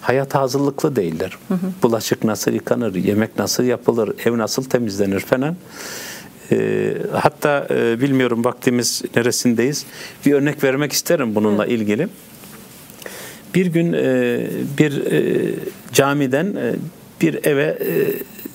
[0.00, 1.38] hayata hazırlıklı değiller.
[1.48, 1.58] Hı hı.
[1.82, 5.56] Bulaşık nasıl yıkanır, yemek nasıl yapılır, ev nasıl temizlenir falan.
[6.52, 9.86] E, hatta e, bilmiyorum vaktimiz neresindeyiz.
[10.26, 11.80] Bir örnek vermek isterim bununla evet.
[11.80, 12.08] ilgili.
[13.54, 14.46] Bir gün e,
[14.78, 15.54] bir e,
[15.92, 16.74] camiden e,
[17.20, 17.90] bir eve e,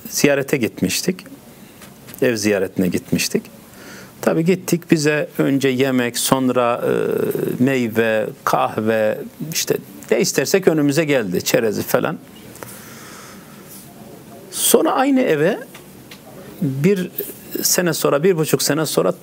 [0.10, 1.26] ziyarete gitmiştik.
[2.22, 3.44] Ev ziyaretine gitmiştik.
[4.22, 6.94] Tabi gittik bize önce yemek, sonra e,
[7.64, 9.18] meyve, kahve,
[9.54, 9.78] işte
[10.12, 11.42] ne istersek önümüze geldi.
[11.42, 12.18] Çerezi falan.
[14.52, 15.60] Sonra aynı eve
[16.62, 17.12] bir
[17.62, 19.14] sene sonra, bir buçuk sene sonra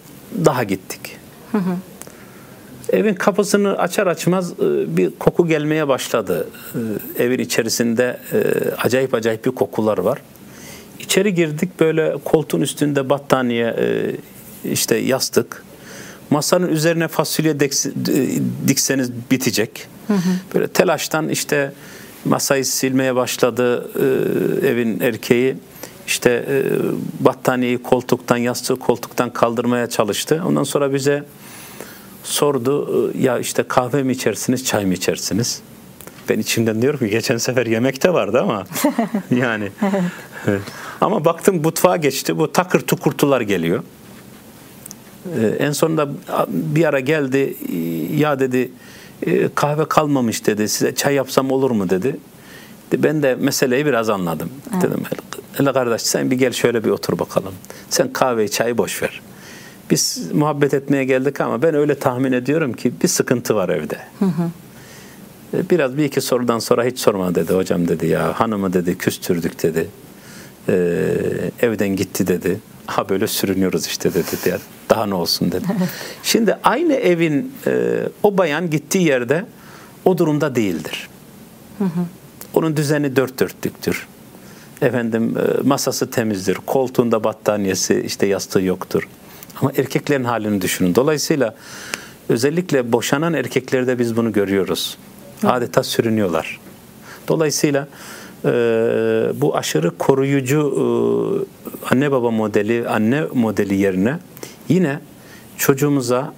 [0.45, 1.17] daha gittik.
[1.53, 1.77] Hı hı.
[2.93, 6.49] Evin kapısını açar açmaz e, bir koku gelmeye başladı.
[7.19, 8.39] E, evin içerisinde e,
[8.79, 10.19] acayip acayip bir kokular var.
[10.99, 13.77] İçeri girdik böyle koltuğun üstünde battaniye,
[14.65, 15.63] işte yastık.
[16.31, 17.61] Masanın üzerine fasulye
[18.69, 19.89] dikseniz bitecek.
[20.07, 20.19] Hı hı.
[20.55, 21.73] Böyle telaştan işte
[22.25, 23.91] masayı silmeye başladı
[24.67, 25.57] evin erkeği.
[26.07, 26.63] İşte
[27.21, 30.43] battaniyeyi koltuktan, yastığı koltuktan kaldırmaya çalıştı.
[30.47, 31.25] Ondan sonra bize
[32.23, 35.63] sordu ya işte kahve mi içersiniz çay mı içersiniz?
[36.29, 38.65] Ben içimden diyorum ki geçen sefer yemekte vardı ama
[39.31, 39.69] yani
[41.01, 43.83] ama baktım mutfağa geçti bu takır tukurtular geliyor.
[45.41, 46.09] Ee, en sonunda
[46.49, 47.57] bir ara geldi
[48.17, 48.71] ya dedi
[49.27, 52.17] e, kahve kalmamış dedi size çay yapsam olur mu dedi.
[52.93, 54.51] Ben de meseleyi biraz anladım.
[54.73, 54.83] Evet.
[54.83, 55.03] Dedim
[55.55, 57.55] hele kardeş sen bir gel şöyle bir otur bakalım.
[57.91, 59.21] Sen kahveyi çayı boş ver.
[59.91, 63.99] Biz muhabbet etmeye geldik ama ben öyle tahmin ediyorum ki bir sıkıntı var evde.
[64.19, 64.51] Hı hı.
[65.55, 69.63] E, biraz bir iki sorudan sonra hiç sorma dedi hocam dedi ya hanımı dedi küstürdük
[69.63, 69.89] dedi.
[70.69, 71.15] Ee,
[71.61, 72.61] evden gitti dedi.
[72.87, 74.59] Ha böyle sürünüyoruz işte dedi.
[74.91, 75.65] Daha ne olsun dedi.
[76.23, 79.45] Şimdi aynı evin e, o bayan gittiği yerde
[80.05, 81.09] o durumda değildir.
[81.79, 82.05] Hı hı.
[82.55, 84.07] Onun düzeni dört dörtlüktür.
[84.83, 86.55] Efendim e, masası temizdir.
[86.55, 89.09] Koltuğunda battaniyesi işte yastığı yoktur.
[89.61, 90.95] Ama erkeklerin halini düşünün.
[90.95, 91.55] Dolayısıyla
[92.29, 94.99] özellikle boşanan erkeklerde biz bunu görüyoruz.
[95.45, 96.61] Adeta sürünüyorlar.
[97.29, 97.89] Dolayısıyla
[98.45, 98.51] e,
[99.35, 100.85] bu aşırı koruyucu e,
[101.95, 104.19] anne baba modeli, anne modeli yerine
[104.69, 105.01] yine
[105.57, 106.35] çocuğumuza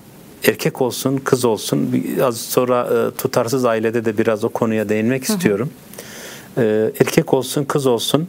[0.49, 5.71] erkek olsun, kız olsun, az sonra e, tutarsız ailede de biraz o konuya değinmek istiyorum.
[6.59, 8.29] E, erkek olsun, kız olsun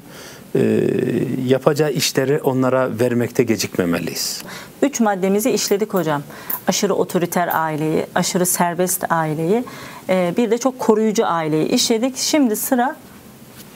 [1.45, 4.43] yapacağı işleri onlara vermekte gecikmemeliyiz.
[4.81, 6.23] Üç maddemizi işledik hocam.
[6.67, 9.63] Aşırı otoriter aileyi, aşırı serbest aileyi,
[10.09, 12.17] e, bir de çok koruyucu aileyi işledik.
[12.17, 12.95] Şimdi sıra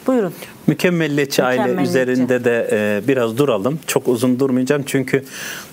[0.07, 0.33] buyurun.
[0.67, 3.79] Mükemmelliyetçi aile üzerinde de e, biraz duralım.
[3.87, 5.23] Çok uzun durmayacağım çünkü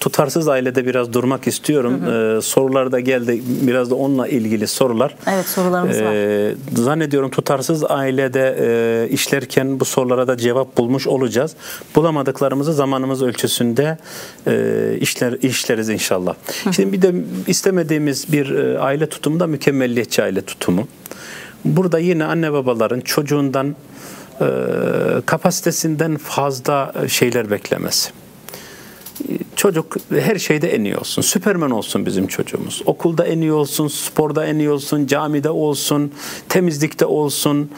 [0.00, 1.94] tutarsız ailede biraz durmak istiyorum.
[2.04, 3.42] E, sorular da geldi.
[3.62, 5.14] Biraz da onunla ilgili sorular.
[5.26, 6.12] Evet, sorularımız var.
[6.12, 11.56] E, Zannediyorum tutarsız ailede e, işlerken bu sorulara da cevap bulmuş olacağız.
[11.96, 13.98] Bulamadıklarımızı zamanımız ölçüsünde
[14.46, 16.34] e, işler işleriz inşallah.
[16.76, 17.14] Şimdi bir de
[17.46, 20.88] istemediğimiz bir e, aile tutumu da mükemmelliyetçi aile tutumu.
[21.64, 23.76] Burada yine anne babaların çocuğundan
[25.26, 28.10] kapasitesinden fazla şeyler beklemesi.
[29.56, 31.22] Çocuk her şeyde en iyi olsun.
[31.22, 32.82] Süpermen olsun bizim çocuğumuz.
[32.86, 36.12] Okulda en iyi olsun, sporda en iyi olsun, camide olsun,
[36.48, 37.70] temizlikte olsun.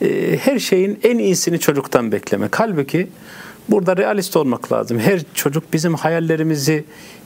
[0.00, 2.60] E, Her şeyin en iyisini çocuktan beklemek.
[2.60, 3.08] Halbuki
[3.68, 4.98] burada realist olmak lazım.
[4.98, 6.84] Her çocuk bizim hayallerimizi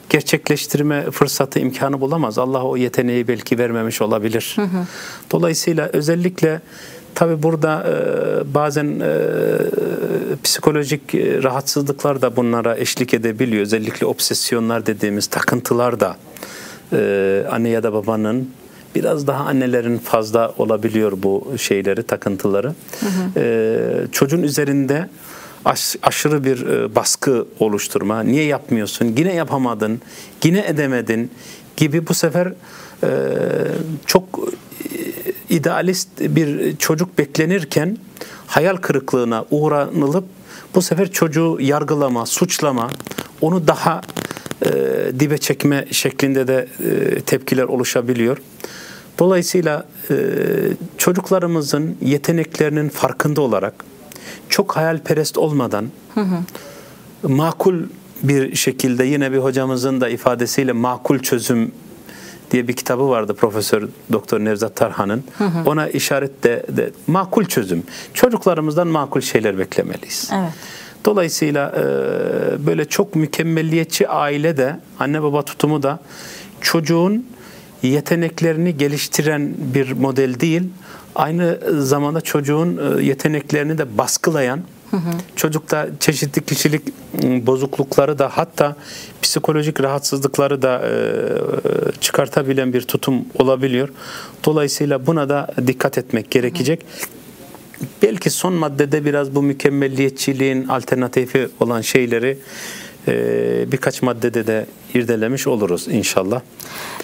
[0.09, 2.37] gerçekleştirme fırsatı, imkanı bulamaz.
[2.37, 4.55] Allah o yeteneği belki vermemiş olabilir.
[5.31, 6.61] Dolayısıyla özellikle
[7.19, 9.11] tabi burada e, bazen e,
[10.43, 13.61] psikolojik e, rahatsızlıklar da bunlara eşlik edebiliyor.
[13.61, 16.17] Özellikle obsesyonlar dediğimiz takıntılar da
[16.93, 18.49] e, anne ya da babanın
[18.95, 22.73] biraz daha annelerin fazla olabiliyor bu şeyleri, takıntıları.
[23.37, 23.77] E,
[24.11, 25.09] çocuğun üzerinde
[25.65, 28.23] aş- aşırı bir e, baskı oluşturma.
[28.23, 29.13] Niye yapmıyorsun?
[29.17, 30.01] Yine yapamadın.
[30.43, 31.31] Yine edemedin
[31.77, 32.53] gibi bu sefer
[33.03, 33.09] e,
[34.05, 34.23] çok
[35.49, 37.97] idealist bir çocuk beklenirken
[38.47, 40.25] hayal kırıklığına uğranılıp
[40.75, 42.89] bu sefer çocuğu yargılama, suçlama,
[43.41, 44.01] onu daha
[44.65, 44.69] e,
[45.19, 48.37] dibe çekme şeklinde de e, tepkiler oluşabiliyor.
[49.19, 50.15] Dolayısıyla e,
[50.97, 53.85] çocuklarımızın yeteneklerinin farkında olarak
[54.49, 55.89] çok hayalperest olmadan
[57.23, 57.75] makul
[58.23, 61.71] bir şekilde yine bir hocamızın da ifadesiyle makul çözüm
[62.51, 65.23] diye bir kitabı vardı Profesör Doktor Nevzat Tarhan'ın.
[65.65, 67.83] Ona işaret de, de makul çözüm.
[68.13, 70.29] Çocuklarımızdan makul şeyler beklemeliyiz.
[70.33, 70.51] Evet.
[71.05, 71.83] Dolayısıyla e,
[72.67, 75.99] böyle çok mükemmelliyetçi aile de anne baba tutumu da
[76.61, 77.25] çocuğun
[77.83, 80.63] yeteneklerini geliştiren bir model değil.
[81.15, 84.61] Aynı zamanda çocuğun e, yeteneklerini de baskılayan,
[85.35, 86.81] çocukta çeşitli kişilik
[87.23, 88.75] m, bozuklukları da hatta
[89.21, 90.91] psikolojik rahatsızlıkları da e,
[92.01, 93.89] çıkartabilen bir tutum olabiliyor.
[94.45, 96.85] Dolayısıyla buna da dikkat etmek gerekecek.
[98.01, 102.37] Belki son maddede biraz bu mükemmelliyetçiliğin alternatifi olan şeyleri
[103.71, 106.41] birkaç maddede de irdelemiş oluruz inşallah.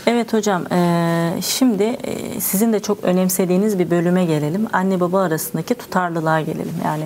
[0.08, 4.68] Evet hocam, eee, şimdi eee, sizin de çok önemsediğiniz bir bölüme gelelim.
[4.74, 6.74] Anne baba arasındaki tutarlılığa gelelim.
[6.86, 7.04] Yani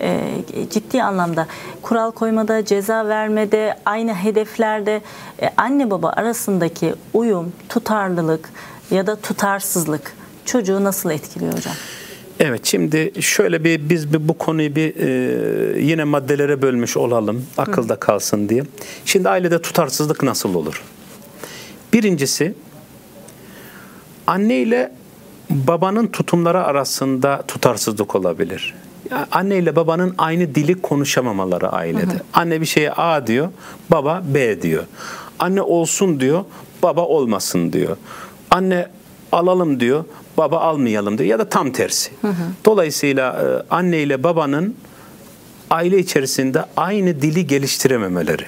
[0.00, 1.46] eee, ciddi anlamda
[1.82, 5.00] kural koymada, ceza vermede, aynı hedeflerde
[5.42, 8.48] e, anne baba arasındaki uyum, tutarlılık
[8.90, 10.12] ya da tutarsızlık
[10.44, 11.74] çocuğu nasıl etkiliyor hocam?
[12.40, 17.96] Evet şimdi şöyle bir biz bir bu konuyu bir e, yine maddelere bölmüş olalım akılda
[17.96, 18.64] kalsın diye.
[19.04, 20.82] Şimdi ailede tutarsızlık nasıl olur?
[21.92, 22.54] Birincisi
[24.26, 24.92] anne ile
[25.50, 28.74] babanın tutumları arasında tutarsızlık olabilir.
[29.10, 32.22] Ya anne ile babanın aynı dili konuşamamaları ailede.
[32.32, 33.48] Anne bir şeye A diyor,
[33.90, 34.84] baba B diyor.
[35.38, 36.44] Anne olsun diyor,
[36.82, 37.96] baba olmasın diyor.
[38.50, 38.88] Anne
[39.32, 40.04] alalım diyor,
[40.38, 42.10] baba almayalım diyor ya da tam tersi.
[42.64, 44.74] Dolayısıyla e, anne ile babanın
[45.70, 48.44] aile içerisinde aynı dili geliştirememeleri.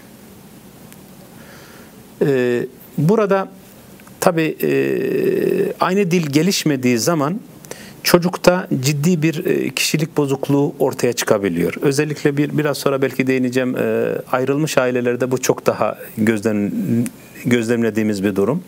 [2.22, 2.66] Ee,
[2.98, 3.48] burada
[4.20, 4.56] tabi
[5.80, 7.40] aynı dil gelişmediği zaman
[8.02, 11.74] çocukta ciddi bir e, kişilik bozukluğu ortaya çıkabiliyor.
[11.80, 16.72] Özellikle bir biraz sonra belki değineceğim e, ayrılmış ailelerde bu çok daha gözlem,
[17.44, 18.62] gözlemlediğimiz bir durum.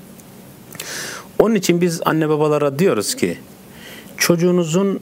[1.41, 3.39] Onun için biz anne babalara diyoruz ki
[4.17, 5.01] çocuğunuzun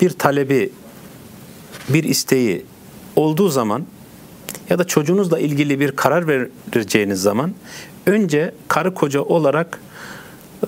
[0.00, 0.70] bir talebi,
[1.88, 2.64] bir isteği
[3.16, 3.84] olduğu zaman
[4.70, 7.54] ya da çocuğunuzla ilgili bir karar vereceğiniz zaman
[8.06, 9.80] önce karı koca olarak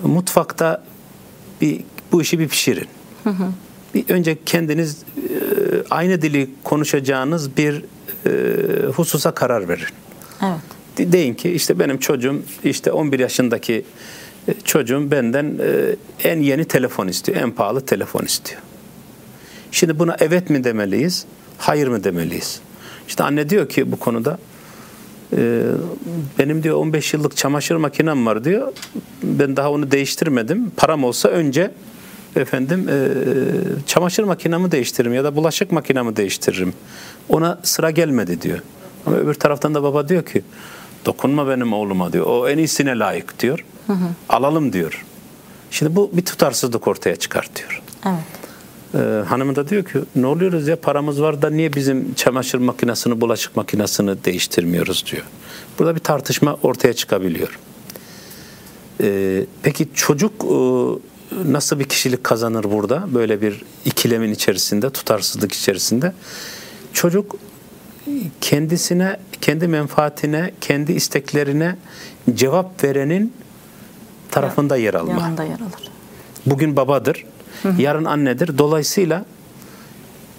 [0.03, 0.83] mutfakta
[1.61, 1.79] bir
[2.11, 2.87] bu işi bir pişirin.
[3.93, 5.21] Bir önce kendiniz e,
[5.89, 7.83] aynı dili konuşacağınız bir
[8.25, 8.29] e,
[8.87, 9.85] hususa karar verin.
[10.43, 10.59] Evet.
[10.97, 13.85] De- Deyin ki işte benim çocuğum işte 11 yaşındaki
[14.63, 18.61] çocuğum benden e, en yeni telefon istiyor, en pahalı telefon istiyor.
[19.71, 21.25] Şimdi buna evet mi demeliyiz,
[21.57, 22.61] hayır mı demeliyiz?
[23.07, 24.37] İşte anne diyor ki bu konuda
[25.37, 25.61] e,
[26.39, 28.73] benim diyor 15 yıllık çamaşır makinem var diyor.
[29.23, 30.71] Ben daha onu değiştirmedim.
[30.77, 31.71] Param olsa önce
[32.35, 33.07] efendim e,
[33.85, 36.73] çamaşır makinamı değiştiririm ya da bulaşık makinamı değiştiririm.
[37.29, 38.59] Ona sıra gelmedi diyor.
[39.05, 40.41] Ama öbür taraftan da baba diyor ki
[41.07, 42.25] dokunma benim oğluma diyor.
[42.25, 43.65] O en iyisine layık diyor.
[44.29, 45.05] Alalım diyor.
[45.71, 47.81] Şimdi bu bir tutarsızlık ortaya çıkartıyor.
[48.05, 48.15] Evet.
[48.95, 53.21] Ee, hanımı da diyor ki ne oluyoruz ya paramız var da niye bizim çamaşır makinesini,
[53.21, 55.23] bulaşık makinesini değiştirmiyoruz diyor.
[55.79, 57.59] Burada bir tartışma ortaya çıkabiliyor.
[59.01, 60.47] Ee, peki çocuk e,
[61.53, 63.07] nasıl bir kişilik kazanır burada?
[63.13, 66.13] Böyle bir ikilemin içerisinde, tutarsızlık içerisinde.
[66.93, 67.35] Çocuk
[68.41, 71.75] kendisine, kendi menfaatine, kendi isteklerine
[72.35, 73.33] cevap verenin
[74.31, 75.21] tarafında yer alma.
[75.21, 75.91] Yanında yer alır.
[76.45, 77.25] Bugün babadır,
[77.77, 78.57] yarın annedir.
[78.57, 79.25] Dolayısıyla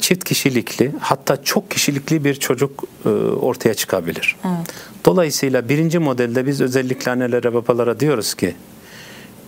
[0.00, 4.36] çift kişilikli hatta çok kişilikli bir çocuk e, ortaya çıkabilir.
[4.44, 4.74] Evet.
[5.04, 8.54] Dolayısıyla birinci modelde biz özellikle annelere babalara diyoruz ki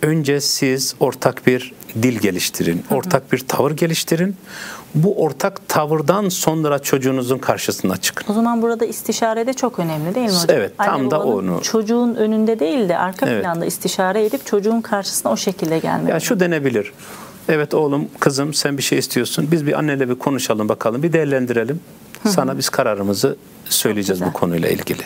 [0.02, 4.36] önce siz ortak bir dil geliştirin, ortak bir tavır geliştirin.
[4.94, 8.32] Bu ortak tavırdan sonra çocuğunuzun karşısına çıkın.
[8.32, 10.56] O zaman burada istişare de çok önemli değil mi hocam?
[10.58, 13.42] Evet, tam da babanın onu- Çocuğun önünde değil de arka Evet.
[13.42, 16.08] planda istişare edip çocuğun karşısına o şekilde gelmek.
[16.12, 16.92] Ya şu denebilir.
[17.48, 19.48] Evet oğlum, kızım sen bir şey istiyorsun.
[19.52, 21.80] Biz bir anneyle bir konuşalım bakalım, bir değerlendirelim.
[22.28, 25.02] Sana biz kararımızı söyleyeceğiz bu konuyla ilgili.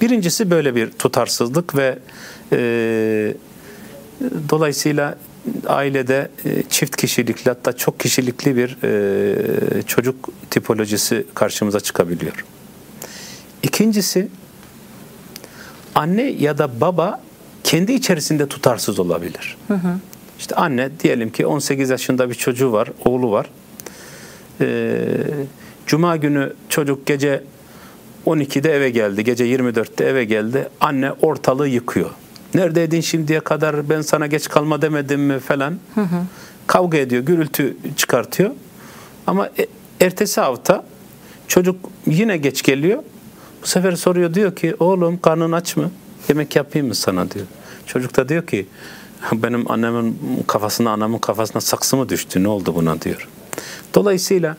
[0.00, 1.98] Birincisi böyle bir tutarsızlık ve
[2.52, 2.58] e,
[4.50, 5.14] dolayısıyla
[5.66, 12.44] ailede e, çift kişilikli hatta çok kişilikli bir e, çocuk tipolojisi karşımıza çıkabiliyor.
[13.62, 14.28] İkincisi
[15.94, 17.20] anne ya da baba
[17.64, 19.56] kendi içerisinde tutarsız olabilir.
[20.38, 23.46] İşte anne diyelim ki 18 yaşında bir çocuğu var, oğlu var.
[24.60, 25.06] Ee,
[25.86, 27.44] Cuma günü çocuk gece
[28.26, 30.68] 12'de eve geldi, gece 24'te eve geldi.
[30.80, 32.10] Anne ortalığı yıkıyor.
[32.54, 35.78] Neredeydin şimdiye kadar ben sana geç kalma demedim mi falan.
[36.66, 38.50] Kavga ediyor, gürültü çıkartıyor.
[39.26, 39.66] Ama e-
[40.00, 40.84] ertesi hafta
[41.48, 43.02] çocuk yine geç geliyor.
[43.62, 45.90] Bu sefer soruyor diyor ki oğlum karnın aç mı?
[46.28, 47.46] Yemek yapayım mı sana diyor.
[47.86, 48.66] Çocuk da diyor ki
[49.32, 53.28] benim annemin kafasına anamın kafasına saksı mı düştü ne oldu buna diyor.
[53.94, 54.56] Dolayısıyla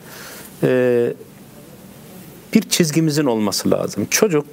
[0.62, 1.12] e,
[2.54, 4.06] bir çizgimizin olması lazım.
[4.10, 4.46] Çocuk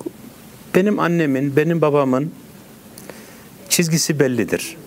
[0.75, 2.31] benim annemin, benim babamın
[3.71, 4.77] çizgisi bellidir.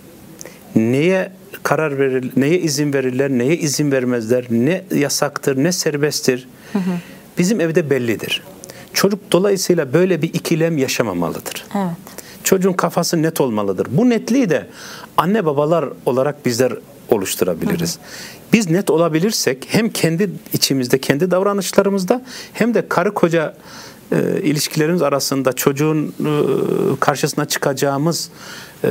[0.77, 6.49] Neye karar verir, neye izin verirler, neye izin vermezler, ne yasaktır, ne serbesttir.
[7.38, 8.42] Bizim evde bellidir.
[8.92, 11.64] Çocuk dolayısıyla böyle bir ikilem yaşamamalıdır.
[11.77, 11.97] Evet.
[12.44, 13.87] Çocuğun kafası net olmalıdır.
[13.90, 14.66] Bu netliği de
[15.16, 16.73] anne babalar olarak bizler
[17.09, 17.99] oluşturabiliriz.
[18.53, 23.55] Biz net olabilirsek hem kendi içimizde, kendi davranışlarımızda hem de karı koca
[24.12, 26.11] e, ilişkilerimiz arasında çocuğun e,
[27.01, 28.31] karşısına çıkacağımız
[28.85, 28.88] e,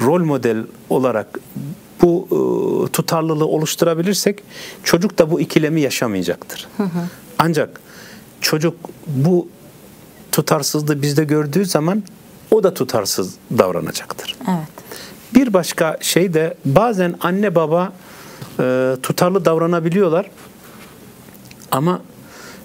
[0.00, 1.38] rol model olarak
[2.02, 4.42] bu e, tutarlılığı oluşturabilirsek
[4.84, 6.68] çocuk da bu ikilemi yaşamayacaktır.
[7.38, 7.80] Ancak
[8.40, 8.74] çocuk
[9.06, 9.48] bu
[10.32, 12.02] tutarsızlığı bizde gördüğü zaman
[12.50, 14.36] o da tutarsız davranacaktır.
[14.48, 14.68] Evet.
[15.34, 17.92] Bir başka şey de bazen anne baba
[18.60, 20.30] e, tutarlı davranabiliyorlar
[21.70, 22.00] ama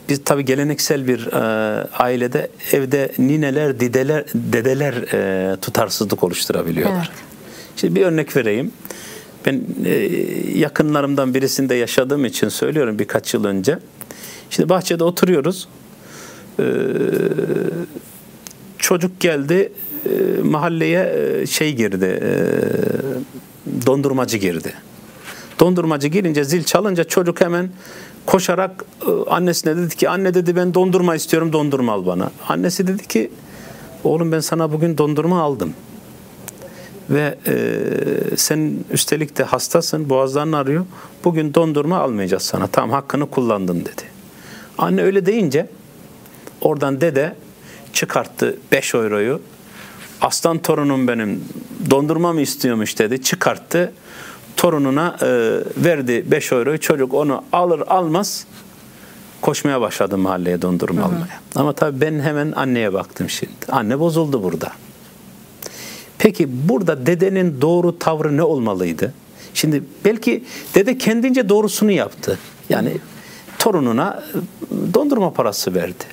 [0.09, 1.37] biz tabi geleneksel bir e,
[1.91, 7.11] ailede evde nineler, dideler, dedeler e, tutarsızlık oluşturabiliyorlar.
[7.13, 7.23] Evet.
[7.75, 8.71] Şimdi bir örnek vereyim.
[9.45, 9.91] Ben e,
[10.55, 13.79] yakınlarımdan birisinde yaşadığım için söylüyorum birkaç yıl önce.
[14.49, 15.67] Şimdi bahçede oturuyoruz.
[16.59, 16.63] Ee,
[18.77, 19.71] çocuk geldi
[20.05, 22.19] e, mahalleye e, şey girdi.
[22.23, 22.29] e,
[23.85, 24.73] dondurmacı girdi.
[25.59, 27.69] Dondurmacı girince zil çalınca çocuk hemen
[28.27, 32.31] koşarak e, annesine dedi ki anne dedi ben dondurma istiyorum dondurma al bana.
[32.47, 33.31] Annesi dedi ki
[34.03, 35.73] oğlum ben sana bugün dondurma aldım.
[37.09, 37.55] Ve e,
[38.35, 40.85] sen üstelik de hastasın, boğazların arıyor.
[41.23, 42.67] Bugün dondurma almayacağız sana.
[42.67, 44.03] Tamam hakkını kullandın dedi.
[44.77, 45.69] Anne öyle deyince
[46.61, 47.35] oradan dede
[47.93, 49.41] çıkarttı 5 euroyu.
[50.21, 51.43] Aslan torunum benim
[51.89, 53.21] dondurma mı istiyormuş dedi.
[53.21, 53.93] Çıkarttı.
[54.57, 55.27] Torununa e,
[55.77, 56.79] verdi 5 euroyu.
[56.79, 58.45] Çocuk onu alır almaz
[59.41, 61.41] koşmaya başladı mahalleye dondurma almaya.
[61.55, 63.51] Ama tabii ben hemen anneye baktım şimdi.
[63.69, 64.71] Anne bozuldu burada.
[66.17, 69.13] Peki burada dedenin doğru tavrı ne olmalıydı?
[69.53, 70.43] Şimdi belki
[70.75, 72.39] dede kendince doğrusunu yaptı.
[72.69, 72.97] Yani
[73.59, 76.03] torununa e, dondurma parası verdi.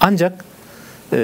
[0.00, 0.44] Ancak
[1.14, 1.20] e,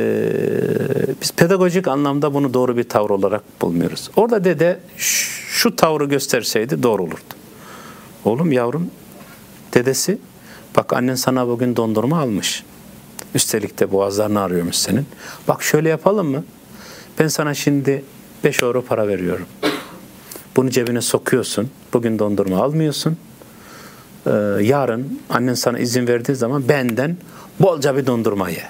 [1.23, 4.11] biz pedagojik anlamda bunu doğru bir tavır olarak bulmuyoruz.
[4.17, 7.35] Orada dede şu tavrı gösterseydi doğru olurdu.
[8.25, 8.91] Oğlum yavrum
[9.75, 10.19] dedesi
[10.77, 12.65] bak annen sana bugün dondurma almış.
[13.35, 15.07] Üstelik de boğazlarını ağrıyormuş senin.
[15.49, 16.45] Bak şöyle yapalım mı?
[17.19, 18.05] Ben sana şimdi
[18.45, 19.47] 5 euro para veriyorum.
[20.57, 21.71] Bunu cebine sokuyorsun.
[21.93, 23.17] Bugün dondurma almıyorsun.
[24.27, 24.31] Ee,
[24.61, 27.17] yarın annen sana izin verdiği zaman benden
[27.61, 28.65] bolca bir dondurma ye.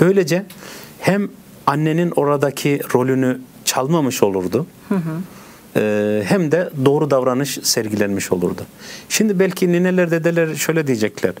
[0.00, 0.44] Böylece
[1.00, 1.28] hem
[1.66, 4.66] annenin oradaki rolünü çalmamış olurdu.
[5.76, 8.62] e, hem de doğru davranış sergilenmiş olurdu.
[9.08, 11.32] Şimdi belki nineler dedeler şöyle diyecekler.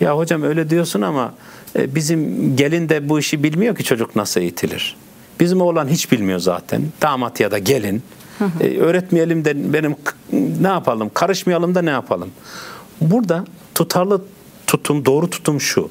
[0.00, 1.34] Ya hocam öyle diyorsun ama
[1.78, 4.96] e, bizim gelin de bu işi bilmiyor ki çocuk nasıl eğitilir.
[5.40, 6.82] Bizim oğlan hiç bilmiyor zaten.
[7.02, 8.02] Damat ya da gelin.
[8.60, 9.96] E, öğretmeyelim de benim
[10.60, 11.10] ne yapalım?
[11.14, 12.30] Karışmayalım da ne yapalım?
[13.00, 13.44] Burada
[13.74, 14.22] tutarlı
[14.66, 15.90] tutum, doğru tutum şu.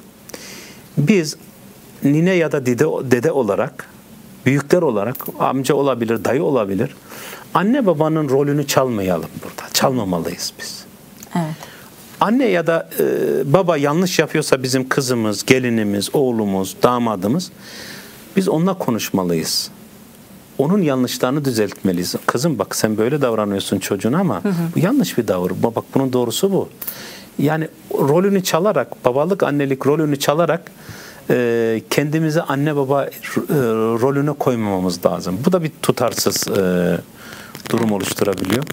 [0.98, 1.36] Biz
[2.04, 3.88] nine ya da dede, dede olarak,
[4.46, 6.96] büyükler olarak, amca olabilir, dayı olabilir.
[7.54, 9.72] Anne babanın rolünü çalmayalım burada.
[9.72, 10.84] Çalmamalıyız biz.
[11.36, 11.54] Evet.
[12.20, 13.04] Anne ya da e,
[13.52, 17.50] baba yanlış yapıyorsa bizim kızımız, gelinimiz, oğlumuz, damadımız
[18.36, 19.70] biz onunla konuşmalıyız.
[20.58, 22.14] Onun yanlışlarını düzeltmeliyiz.
[22.26, 24.42] Kızım bak sen böyle davranıyorsun çocuğuna ama
[24.74, 25.28] bu yanlış bir.
[25.28, 26.68] Bak bak bunun doğrusu bu.
[27.38, 30.70] Yani rolünü çalarak, babalık annelik rolünü çalarak
[31.30, 33.08] e, kendimizi anne baba e,
[34.00, 35.38] rolüne koymamamız lazım.
[35.46, 36.98] Bu da bir tutarsız e,
[37.70, 38.64] durum oluşturabiliyor.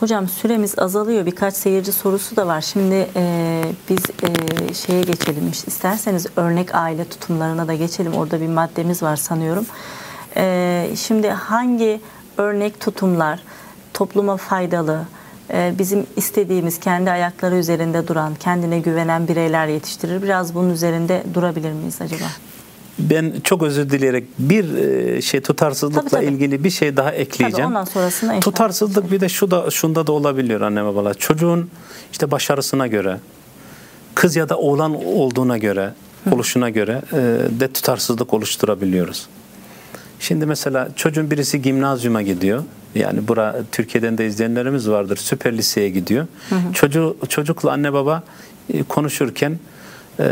[0.00, 1.26] Hocam süremiz azalıyor.
[1.26, 2.60] Birkaç seyirci sorusu da var.
[2.60, 5.48] Şimdi e, biz e, şeye geçelim.
[5.66, 8.12] İsterseniz örnek aile tutumlarına da geçelim.
[8.14, 9.66] Orada bir maddemiz var sanıyorum.
[10.36, 12.00] E, şimdi hangi
[12.38, 13.40] örnek tutumlar
[13.94, 15.00] topluma faydalı,
[15.52, 20.22] bizim istediğimiz kendi ayakları üzerinde duran, kendine güvenen bireyler yetiştirir?
[20.22, 22.24] Biraz bunun üzerinde durabilir miyiz acaba?
[22.98, 26.34] Ben çok özür dileyerek bir e, şey tutarsızlıkla Tabii, tabii.
[26.34, 27.52] ilgili bir şey daha ekleyeceğim.
[27.52, 28.40] Tabii, ondan sonrasında.
[28.40, 31.14] Tutarsızlık bir de şu da şunda da olabiliyor anne babalar.
[31.14, 31.70] Çocuğun
[32.12, 33.18] işte başarısına göre,
[34.14, 35.92] kız ya da oğlan olduğuna göre,
[36.32, 37.16] oluşuna göre e,
[37.60, 39.26] de tutarsızlık oluşturabiliyoruz.
[40.20, 42.62] Şimdi mesela çocuğun birisi gimnazyuma gidiyor.
[42.94, 45.16] Yani bura Türkiye'den de izleyenlerimiz vardır.
[45.16, 46.26] Süper liseye gidiyor.
[46.72, 48.22] Çocuğu çocukla anne baba
[48.74, 49.58] e, konuşurken
[50.20, 50.24] e,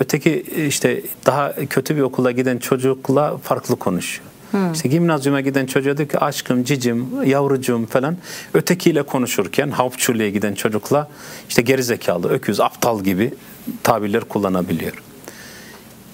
[0.00, 4.26] öteki işte daha kötü bir okula giden çocukla farklı konuşuyor.
[4.74, 8.16] İşte gimnazyuma giden çocuğa diyor ki aşkım, cicim, yavrucuğum falan.
[8.54, 11.08] Ötekiyle konuşurken Hauptschuleye giden çocukla
[11.48, 13.34] işte gerizekalı, öküz, aptal gibi
[13.82, 14.92] tabirler kullanabiliyor.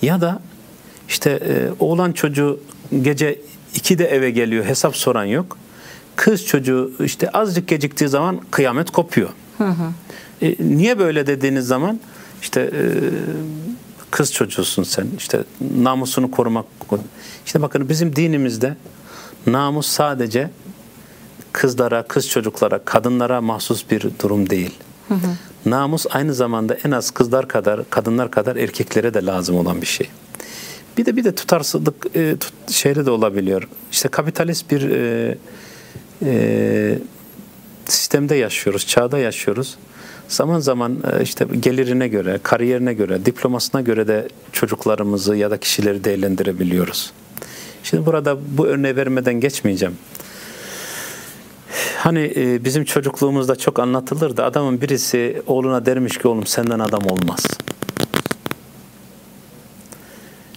[0.03, 0.41] Ya da
[1.09, 2.61] işte e, oğlan çocuğu
[3.03, 3.41] gece
[3.75, 5.59] 2'de eve geliyor hesap soran yok.
[6.19, 9.29] Kız çocuğu işte azıcık geciktiği zaman kıyamet kopuyor.
[10.43, 12.01] E, niye böyle dediğiniz zaman
[12.43, 12.83] işte e,
[14.11, 15.45] kız çocuğusun sen işte
[15.77, 16.65] namusunu korumak.
[17.47, 18.77] İşte bakın bizim dinimizde
[19.47, 20.51] namus sadece
[21.53, 24.75] kızlara, kız çocuklara, kadınlara mahsus bir durum değil.
[25.67, 30.11] Namus aynı zamanda en az kızlar kadar, kadınlar kadar erkeklere de lazım olan bir şey.
[30.99, 33.69] Bir de bir de tutarsızlık e, tut, şeyle de olabiliyor.
[33.93, 35.39] İşte kapitalist bir e,
[36.25, 36.99] e,
[37.85, 39.79] sistemde yaşıyoruz, çağda yaşıyoruz.
[40.29, 46.05] Zaman zaman e, işte gelirine göre, kariyerine göre, diplomasına göre de çocuklarımızı ya da kişileri
[46.05, 47.13] değerlendirebiliyoruz.
[47.83, 49.95] Şimdi burada bu örneği vermeden geçmeyeceğim.
[51.99, 54.45] Hani e, bizim çocukluğumuzda çok anlatılırdı.
[54.45, 57.47] Adamın birisi oğluna dermiş ki oğlum senden adam olmaz.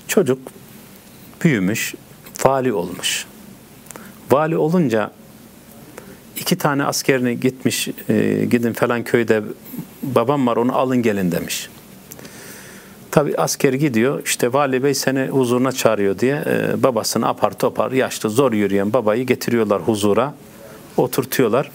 [0.07, 0.39] Çocuk
[1.43, 1.95] büyümüş,
[2.45, 3.25] vali olmuş.
[4.31, 5.11] Vali olunca
[6.41, 9.43] iki tane askerini gitmiş, e, gidin falan köyde
[10.03, 11.69] babam var onu alın gelin demiş.
[13.11, 18.29] Tabi asker gidiyor işte vali bey seni huzuruna çağırıyor diye e, babasını apar topar yaşlı
[18.29, 20.33] zor yürüyen babayı getiriyorlar huzura
[20.97, 21.71] oturtuyorlar.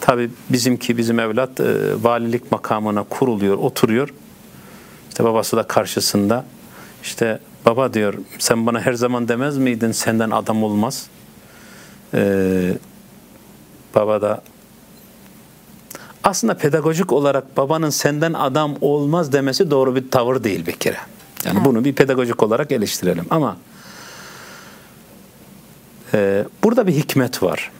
[0.00, 1.64] Tabi bizimki bizim evlat e,
[2.02, 4.08] valilik makamına kuruluyor oturuyor.
[5.08, 6.44] İşte babası da karşısında
[7.02, 11.06] işte baba diyor sen bana her zaman demez miydin senden adam olmaz.
[12.14, 12.72] Ee,
[13.96, 14.42] baba da
[16.24, 20.98] aslında pedagojik olarak babanın senden adam olmaz demesi doğru bir tavır değil bir kere.
[21.44, 23.56] Yani bunu bir pedagojik olarak eleştirelim ama
[26.14, 27.70] e, burada bir hikmet var.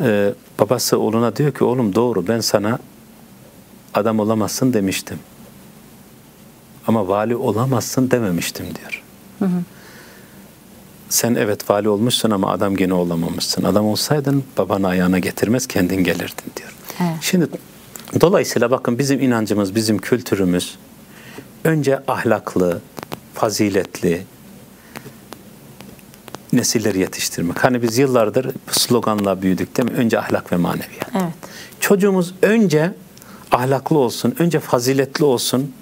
[0.00, 2.78] E, babası oğluna diyor ki oğlum doğru ben sana
[3.94, 5.18] adam olamazsın demiştim.
[6.86, 9.02] Ama vali olamazsın dememiştim diyor.
[9.38, 9.62] Hı hı.
[11.12, 13.64] Sen evet vali olmuşsun ama adam gene olamamışsın.
[13.64, 16.72] Adam olsaydın babanı ayağına getirmez kendin gelirdin diyor.
[17.00, 17.16] Evet.
[17.20, 17.46] Şimdi
[18.20, 20.78] dolayısıyla bakın bizim inancımız, bizim kültürümüz
[21.64, 22.80] önce ahlaklı,
[23.34, 24.22] faziletli
[26.52, 27.64] nesilleri yetiştirmek.
[27.64, 29.96] Hani biz yıllardır sloganla büyüdük değil mi?
[29.96, 31.08] Önce ahlak ve maneviyat.
[31.14, 31.32] Evet.
[31.80, 32.94] Çocuğumuz önce
[33.50, 35.72] ahlaklı olsun, önce faziletli olsun,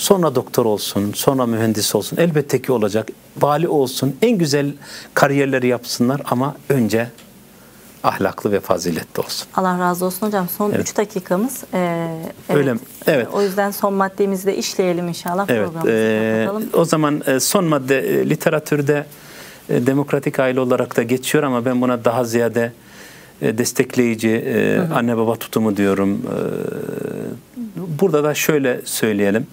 [0.00, 2.16] Sonra doktor olsun, sonra mühendis olsun.
[2.16, 3.08] Elbette ki olacak.
[3.40, 4.16] Vali olsun.
[4.22, 4.72] En güzel
[5.14, 7.08] kariyerleri yapsınlar ama önce
[8.04, 9.48] ahlaklı ve faziletli olsun.
[9.54, 10.48] Allah razı olsun hocam.
[10.48, 10.96] Son 3 Evet.
[10.96, 11.64] dakikamız.
[11.74, 11.78] Ee,
[12.48, 12.58] evet.
[12.58, 12.80] Öyle mi?
[13.06, 13.28] Evet.
[13.32, 15.46] O yüzden son maddemizi de işleyelim inşallah.
[15.48, 15.68] Evet.
[15.86, 16.70] E, kapatalım.
[16.72, 19.06] o zaman e, son madde e, literatürde
[19.68, 22.72] e, demokratik aile olarak da geçiyor ama ben buna daha ziyade
[23.42, 26.22] destekleyici e, anne baba tutumu diyorum.
[27.76, 29.46] Burada da şöyle söyleyelim.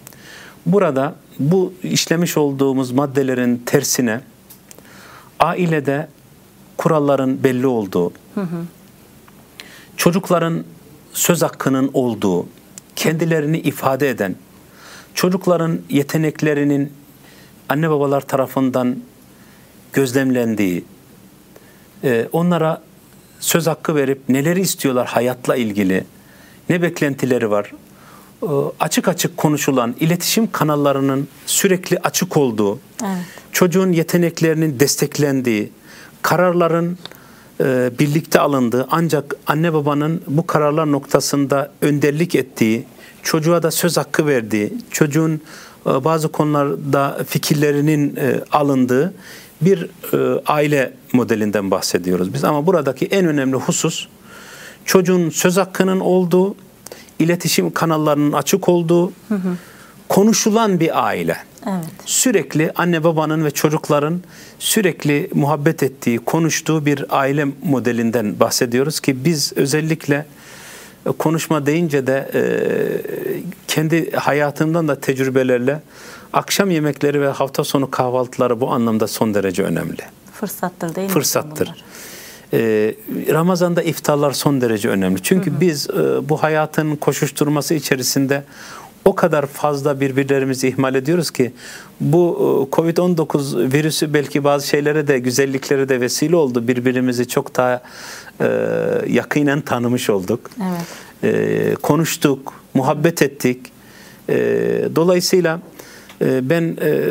[0.67, 4.21] Burada bu işlemiş olduğumuz maddelerin tersine
[5.39, 6.07] ailede
[6.77, 8.11] kuralların belli olduğu,
[9.97, 10.63] çocukların
[11.13, 12.47] söz hakkının olduğu,
[12.95, 14.35] kendilerini ifade eden,
[15.13, 16.93] çocukların yeteneklerinin
[17.69, 18.95] anne babalar tarafından
[19.93, 20.85] gözlemlendiği,
[22.03, 22.81] e, onlara
[23.39, 26.03] söz hakkı verip neleri istiyorlar hayatla ilgili,
[26.69, 27.71] ne beklentileri var,
[28.79, 33.17] açık açık konuşulan iletişim kanallarının sürekli açık olduğu, Evet.
[33.51, 35.71] çocuğun yeteneklerinin desteklendiği,
[36.21, 36.97] kararların
[37.59, 42.85] e, birlikte alındığı ancak anne babanın bu kararlar noktasında önderlik ettiği,
[43.23, 45.41] çocuğa da söz hakkı verdiği, çocuğun
[45.85, 49.13] e, bazı konularda fikirlerinin e, alındığı
[49.61, 52.43] bir e, aile modelinden bahsediyoruz biz.
[52.43, 54.07] Ama buradaki en önemli husus
[54.85, 56.55] çocuğun söz hakkının olduğu,
[57.19, 59.13] iletişim kanallarının açık olduğu,
[60.09, 61.37] konuşulan bir aile
[61.67, 61.85] Evet.
[62.05, 64.21] sürekli anne babanın ve çocukların
[64.59, 70.25] sürekli muhabbet ettiği, konuştuğu bir aile modelinden bahsediyoruz ki biz özellikle
[71.05, 72.41] e, konuşma deyince de e,
[73.67, 75.81] kendi hayatımdan da tecrübelerle
[76.33, 80.01] akşam yemekleri ve hafta sonu kahvaltıları bu anlamda son derece önemli.
[80.33, 81.13] Fırsattır değil mi?
[81.13, 81.65] Fırsattır.
[81.65, 81.83] bunlar?
[82.53, 82.95] Ee,
[83.31, 85.23] Ramazan'da iftarlar son derece önemli.
[85.23, 88.43] Çünkü biz e, bu hayatın koşuşturması içerisinde
[89.05, 91.53] o kadar fazla birbirlerimizi ihmal ediyoruz ki
[92.01, 92.37] bu
[92.71, 96.67] e, Covid-19 virüsü belki bazı şeylere de güzelliklere de vesile oldu.
[96.67, 97.81] Birbirimizi çok daha
[98.41, 98.47] e,
[99.07, 100.49] yakinen tanımış olduk.
[100.61, 101.33] Evet.
[101.35, 103.71] E, konuştuk, muhabbet ettik.
[104.29, 104.35] E,
[104.95, 105.59] dolayısıyla
[106.21, 107.03] e, ben e,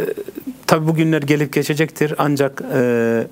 [0.66, 3.26] tabii bu günler gelip geçecektir ancak e,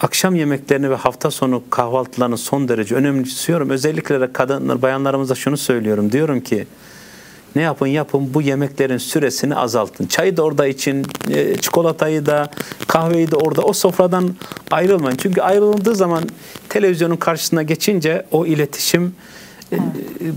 [0.00, 3.70] akşam yemeklerini ve hafta sonu kahvaltılarını son derece önemsiyorum.
[3.70, 6.12] Özellikle de kadınlar, bayanlarımıza şunu söylüyorum.
[6.12, 6.66] Diyorum ki
[7.56, 10.06] ne yapın yapın bu yemeklerin süresini azaltın.
[10.06, 12.50] Çayı da orada için, e, çikolatayı da,
[12.88, 14.34] kahveyi de orada o sofradan
[14.70, 15.16] ayrılmayın.
[15.16, 16.22] Çünkü ayrıldığı zaman
[16.68, 19.14] televizyonun karşısına geçince o iletişim
[19.72, 19.76] e,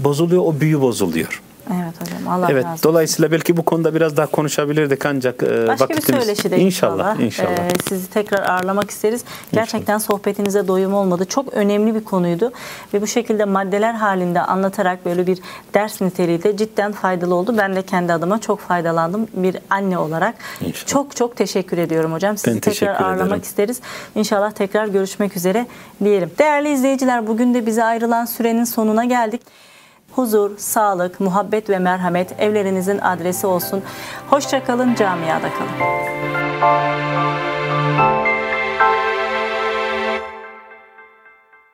[0.03, 1.41] bozuluyor, o büyü bozuluyor.
[1.71, 2.27] Evet hocam.
[2.27, 2.83] Allah evet, razı olsun.
[2.83, 7.49] dolayısıyla belki bu konuda biraz daha konuşabilirdik ancak e, Başka bir vakitimiz söyleşide inşallah inşallah,
[7.49, 7.67] inşallah.
[7.67, 9.23] Ee, sizi tekrar ağırlamak isteriz.
[9.51, 11.25] Gerçekten sohbetinize doyum olmadı.
[11.25, 12.51] Çok önemli bir konuydu
[12.93, 15.39] ve bu şekilde maddeler halinde anlatarak böyle bir
[15.73, 17.55] ders niteliği de cidden faydalı oldu.
[17.57, 20.35] Ben de kendi adıma çok faydalandım bir anne olarak.
[20.61, 20.85] İnşallah.
[20.87, 22.37] Çok çok teşekkür ediyorum hocam.
[22.37, 23.41] Sizi Ben tekrar ağırlamak ederim.
[23.41, 23.81] isteriz.
[24.15, 25.67] İnşallah tekrar görüşmek üzere
[26.03, 26.31] diyelim.
[26.39, 29.41] Değerli izleyiciler bugün de bize ayrılan sürenin sonuna geldik.
[30.15, 33.81] Huzur, sağlık, muhabbet ve merhamet evlerinizin adresi olsun.
[34.29, 37.32] Hoşçakalın, camiada kalın.